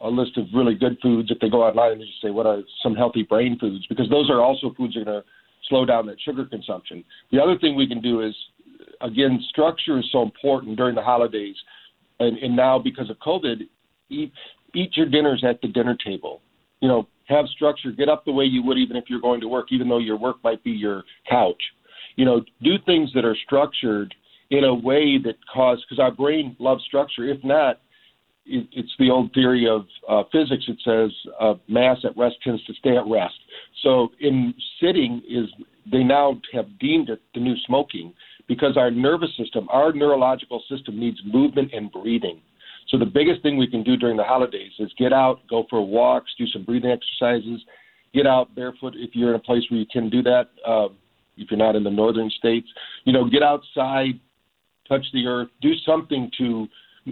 a 0.00 0.08
list 0.08 0.36
of 0.36 0.46
really 0.52 0.74
good 0.74 0.98
foods. 1.02 1.30
If 1.30 1.38
they 1.38 1.48
go 1.48 1.62
online 1.62 1.92
and 1.92 2.00
they 2.00 2.06
just 2.06 2.20
say 2.20 2.30
what 2.30 2.46
are 2.46 2.62
some 2.82 2.94
healthy 2.94 3.22
brain 3.22 3.58
foods, 3.58 3.86
because 3.86 4.10
those 4.10 4.28
are 4.30 4.40
also 4.40 4.74
foods 4.76 4.94
that 4.94 5.02
are 5.02 5.04
going 5.04 5.22
to 5.22 5.28
slow 5.68 5.84
down 5.84 6.06
that 6.06 6.20
sugar 6.20 6.44
consumption. 6.44 7.04
The 7.30 7.40
other 7.40 7.56
thing 7.58 7.76
we 7.76 7.86
can 7.86 8.00
do 8.00 8.20
is, 8.20 8.34
again, 9.00 9.40
structure 9.48 9.98
is 9.98 10.08
so 10.10 10.22
important 10.22 10.76
during 10.76 10.94
the 10.94 11.02
holidays, 11.02 11.56
and, 12.18 12.36
and 12.38 12.56
now 12.56 12.78
because 12.78 13.08
of 13.08 13.18
COVID, 13.18 13.62
eat 14.10 14.32
eat 14.74 14.96
your 14.96 15.08
dinners 15.08 15.44
at 15.46 15.60
the 15.60 15.68
dinner 15.68 15.96
table. 16.04 16.40
You 16.80 16.88
know, 16.88 17.06
have 17.26 17.46
structure. 17.48 17.92
Get 17.92 18.08
up 18.08 18.24
the 18.24 18.32
way 18.32 18.44
you 18.44 18.62
would 18.64 18.78
even 18.78 18.96
if 18.96 19.04
you're 19.06 19.20
going 19.20 19.40
to 19.40 19.48
work, 19.48 19.68
even 19.70 19.88
though 19.88 19.98
your 19.98 20.18
work 20.18 20.36
might 20.42 20.64
be 20.64 20.72
your 20.72 21.04
couch 21.30 21.62
you 22.16 22.24
know, 22.24 22.42
do 22.62 22.74
things 22.84 23.10
that 23.14 23.24
are 23.24 23.36
structured 23.44 24.14
in 24.50 24.64
a 24.64 24.74
way 24.74 25.18
that 25.18 25.34
cause 25.52 25.82
because 25.88 25.98
our 25.98 26.12
brain 26.12 26.54
loves 26.58 26.84
structure. 26.84 27.24
If 27.28 27.42
not, 27.42 27.80
it, 28.44 28.68
it's 28.72 28.92
the 28.98 29.10
old 29.10 29.32
theory 29.32 29.66
of 29.68 29.86
uh, 30.08 30.24
physics. 30.30 30.64
It 30.68 30.78
says 30.84 31.10
uh, 31.40 31.54
mass 31.68 31.98
at 32.04 32.16
rest 32.16 32.36
tends 32.44 32.64
to 32.66 32.74
stay 32.74 32.96
at 32.96 33.06
rest. 33.06 33.34
So 33.82 34.10
in 34.20 34.54
sitting 34.80 35.22
is 35.28 35.46
they 35.90 36.04
now 36.04 36.40
have 36.52 36.78
deemed 36.78 37.08
it 37.08 37.20
the 37.34 37.40
new 37.40 37.56
smoking 37.66 38.12
because 38.48 38.76
our 38.76 38.90
nervous 38.90 39.30
system, 39.36 39.68
our 39.70 39.92
neurological 39.92 40.62
system 40.68 40.98
needs 40.98 41.18
movement 41.24 41.72
and 41.72 41.90
breathing. 41.90 42.40
So 42.88 42.98
the 42.98 43.06
biggest 43.06 43.42
thing 43.42 43.56
we 43.56 43.66
can 43.66 43.82
do 43.82 43.96
during 43.96 44.16
the 44.16 44.24
holidays 44.24 44.72
is 44.78 44.92
get 44.98 45.12
out, 45.12 45.40
go 45.48 45.64
for 45.70 45.80
walks, 45.80 46.30
do 46.36 46.46
some 46.48 46.64
breathing 46.64 46.90
exercises, 46.90 47.62
get 48.12 48.26
out 48.26 48.54
barefoot 48.54 48.94
if 48.96 49.14
you're 49.14 49.30
in 49.30 49.36
a 49.36 49.42
place 49.42 49.62
where 49.70 49.80
you 49.80 49.86
can 49.90 50.10
do 50.10 50.22
that. 50.24 50.50
Uh, 50.66 50.88
if 51.36 51.50
you're 51.50 51.58
not 51.58 51.76
in 51.76 51.84
the 51.84 51.90
northern 51.90 52.30
states, 52.30 52.68
you 53.04 53.12
know, 53.12 53.28
get 53.28 53.42
outside, 53.42 54.20
touch 54.88 55.04
the 55.12 55.26
earth, 55.26 55.48
do 55.60 55.72
something 55.86 56.30
to 56.38 56.66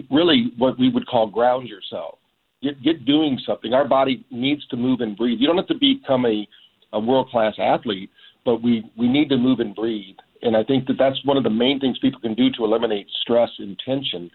really 0.09 0.51
what 0.57 0.77
we 0.79 0.89
would 0.89 1.07
call 1.07 1.27
ground 1.27 1.67
yourself. 1.67 2.17
Get 2.61 2.81
get 2.83 3.05
doing 3.05 3.39
something. 3.45 3.73
Our 3.73 3.87
body 3.87 4.25
needs 4.29 4.65
to 4.67 4.77
move 4.77 5.01
and 5.01 5.17
breathe. 5.17 5.39
You 5.39 5.47
don't 5.47 5.57
have 5.57 5.67
to 5.67 5.75
become 5.75 6.25
a, 6.25 6.47
a 6.93 6.99
world 6.99 7.29
class 7.29 7.55
athlete, 7.57 8.09
but 8.45 8.61
we 8.61 8.89
we 8.97 9.07
need 9.07 9.29
to 9.29 9.37
move 9.37 9.59
and 9.59 9.75
breathe. 9.75 10.15
And 10.43 10.55
I 10.55 10.63
think 10.63 10.87
that 10.87 10.97
that's 10.97 11.23
one 11.25 11.37
of 11.37 11.43
the 11.43 11.49
main 11.49 11.79
things 11.79 11.99
people 11.99 12.19
can 12.19 12.33
do 12.35 12.49
to 12.51 12.65
eliminate 12.65 13.07
stress 13.21 13.49
and 13.59 13.77
tension. 13.83 14.29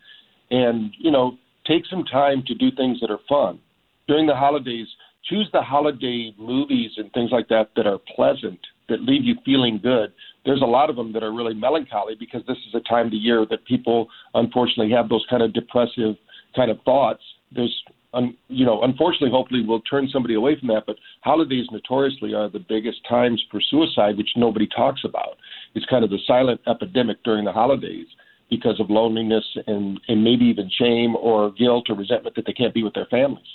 And 0.50 0.92
you 0.98 1.10
know, 1.10 1.38
take 1.66 1.84
some 1.86 2.04
time 2.04 2.42
to 2.46 2.54
do 2.54 2.70
things 2.72 3.00
that 3.00 3.10
are 3.10 3.20
fun 3.28 3.60
during 4.08 4.26
the 4.26 4.34
holidays. 4.34 4.88
Choose 5.24 5.48
the 5.52 5.62
holiday 5.62 6.32
movies 6.38 6.92
and 6.96 7.12
things 7.12 7.30
like 7.32 7.48
that 7.48 7.70
that 7.74 7.86
are 7.86 7.98
pleasant 8.14 8.60
that 8.88 9.02
leave 9.02 9.24
you 9.24 9.36
feeling 9.44 9.80
good. 9.82 10.12
There's 10.44 10.62
a 10.62 10.66
lot 10.66 10.90
of 10.90 10.96
them 10.96 11.12
that 11.12 11.22
are 11.22 11.32
really 11.32 11.54
melancholy 11.54 12.14
because 12.18 12.42
this 12.46 12.58
is 12.68 12.74
a 12.74 12.80
time 12.88 13.06
of 13.06 13.12
the 13.12 13.18
year 13.18 13.44
that 13.50 13.64
people 13.64 14.08
unfortunately 14.34 14.92
have 14.92 15.08
those 15.08 15.26
kind 15.28 15.42
of 15.42 15.52
depressive 15.52 16.16
kind 16.54 16.70
of 16.70 16.80
thoughts. 16.84 17.22
There's 17.52 17.74
un, 18.14 18.36
you 18.48 18.64
know, 18.64 18.82
unfortunately, 18.82 19.30
hopefully, 19.30 19.62
we'll 19.66 19.80
turn 19.82 20.08
somebody 20.12 20.34
away 20.34 20.58
from 20.58 20.68
that. 20.68 20.84
But 20.86 20.96
holidays 21.22 21.66
notoriously 21.70 22.34
are 22.34 22.48
the 22.48 22.58
biggest 22.58 22.98
times 23.08 23.42
for 23.50 23.60
suicide, 23.60 24.16
which 24.16 24.30
nobody 24.36 24.66
talks 24.66 25.02
about. 25.04 25.36
It's 25.74 25.86
kind 25.86 26.04
of 26.04 26.10
the 26.10 26.18
silent 26.26 26.60
epidemic 26.66 27.22
during 27.24 27.44
the 27.44 27.52
holidays 27.52 28.06
because 28.50 28.78
of 28.80 28.90
loneliness 28.90 29.44
and, 29.66 30.00
and 30.08 30.22
maybe 30.22 30.44
even 30.44 30.70
shame 30.78 31.16
or 31.16 31.50
guilt 31.52 31.86
or 31.88 31.96
resentment 31.96 32.36
that 32.36 32.46
they 32.46 32.52
can't 32.52 32.74
be 32.74 32.84
with 32.84 32.94
their 32.94 33.06
families. 33.06 33.46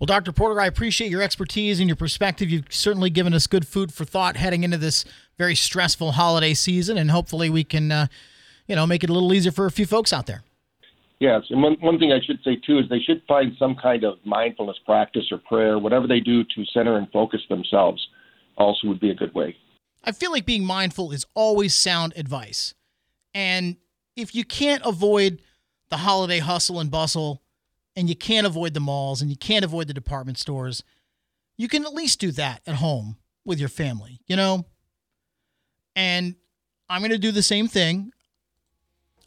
Well, 0.00 0.06
Dr. 0.06 0.32
Porter, 0.32 0.58
I 0.58 0.64
appreciate 0.64 1.10
your 1.10 1.20
expertise 1.20 1.78
and 1.78 1.86
your 1.86 1.96
perspective. 1.96 2.48
You've 2.48 2.64
certainly 2.70 3.10
given 3.10 3.34
us 3.34 3.46
good 3.46 3.68
food 3.68 3.92
for 3.92 4.06
thought 4.06 4.34
heading 4.38 4.64
into 4.64 4.78
this 4.78 5.04
very 5.36 5.54
stressful 5.54 6.12
holiday 6.12 6.54
season, 6.54 6.96
and 6.96 7.10
hopefully 7.10 7.50
we 7.50 7.64
can, 7.64 7.92
uh, 7.92 8.06
you 8.66 8.74
know, 8.74 8.86
make 8.86 9.04
it 9.04 9.10
a 9.10 9.12
little 9.12 9.30
easier 9.34 9.52
for 9.52 9.66
a 9.66 9.70
few 9.70 9.84
folks 9.84 10.10
out 10.10 10.24
there. 10.24 10.42
Yes, 11.18 11.42
and 11.50 11.62
one, 11.62 11.76
one 11.80 11.98
thing 11.98 12.12
I 12.12 12.20
should 12.24 12.38
say 12.42 12.56
too 12.56 12.78
is 12.78 12.88
they 12.88 13.00
should 13.00 13.20
find 13.28 13.52
some 13.58 13.76
kind 13.76 14.04
of 14.04 14.16
mindfulness 14.24 14.78
practice 14.86 15.26
or 15.30 15.36
prayer, 15.36 15.78
whatever 15.78 16.06
they 16.06 16.20
do 16.20 16.44
to 16.44 16.64
center 16.72 16.96
and 16.96 17.06
focus 17.12 17.42
themselves, 17.50 18.08
also 18.56 18.88
would 18.88 19.00
be 19.00 19.10
a 19.10 19.14
good 19.14 19.34
way. 19.34 19.54
I 20.02 20.12
feel 20.12 20.32
like 20.32 20.46
being 20.46 20.64
mindful 20.64 21.12
is 21.12 21.26
always 21.34 21.74
sound 21.74 22.14
advice. 22.16 22.72
And 23.34 23.76
if 24.16 24.34
you 24.34 24.44
can't 24.46 24.82
avoid 24.86 25.42
the 25.90 25.98
holiday 25.98 26.38
hustle 26.38 26.80
and 26.80 26.90
bustle, 26.90 27.42
and 27.96 28.08
you 28.08 28.16
can't 28.16 28.46
avoid 28.46 28.74
the 28.74 28.80
malls 28.80 29.20
and 29.20 29.30
you 29.30 29.36
can't 29.36 29.64
avoid 29.64 29.88
the 29.88 29.94
department 29.94 30.38
stores, 30.38 30.82
you 31.56 31.68
can 31.68 31.84
at 31.84 31.92
least 31.92 32.20
do 32.20 32.30
that 32.32 32.62
at 32.66 32.76
home 32.76 33.16
with 33.44 33.58
your 33.58 33.68
family, 33.68 34.20
you 34.26 34.36
know? 34.36 34.64
And 35.96 36.36
I'm 36.88 37.00
going 37.00 37.10
to 37.10 37.18
do 37.18 37.32
the 37.32 37.42
same 37.42 37.68
thing. 37.68 38.12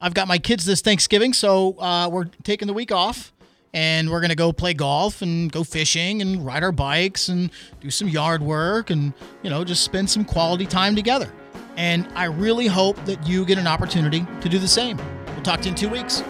I've 0.01 0.13
got 0.13 0.27
my 0.27 0.37
kids 0.37 0.65
this 0.65 0.81
Thanksgiving, 0.81 1.33
so 1.33 1.79
uh, 1.79 2.09
we're 2.11 2.25
taking 2.43 2.67
the 2.67 2.73
week 2.73 2.91
off 2.91 3.31
and 3.73 4.09
we're 4.09 4.19
going 4.19 4.29
to 4.29 4.35
go 4.35 4.51
play 4.51 4.73
golf 4.73 5.21
and 5.21 5.51
go 5.51 5.63
fishing 5.63 6.21
and 6.21 6.45
ride 6.45 6.63
our 6.63 6.71
bikes 6.71 7.29
and 7.29 7.49
do 7.81 7.89
some 7.89 8.07
yard 8.07 8.41
work 8.41 8.89
and, 8.89 9.13
you 9.41 9.49
know, 9.49 9.63
just 9.63 9.83
spend 9.83 10.09
some 10.09 10.23
quality 10.25 10.65
time 10.65 10.95
together. 10.95 11.33
And 11.75 12.07
I 12.13 12.25
really 12.25 12.67
hope 12.67 13.03
that 13.05 13.27
you 13.27 13.45
get 13.45 13.57
an 13.57 13.65
opportunity 13.65 14.25
to 14.41 14.49
do 14.49 14.59
the 14.59 14.67
same. 14.67 14.97
We'll 15.27 15.41
talk 15.41 15.61
to 15.61 15.65
you 15.65 15.71
in 15.71 15.75
two 15.75 15.89
weeks. 15.89 16.21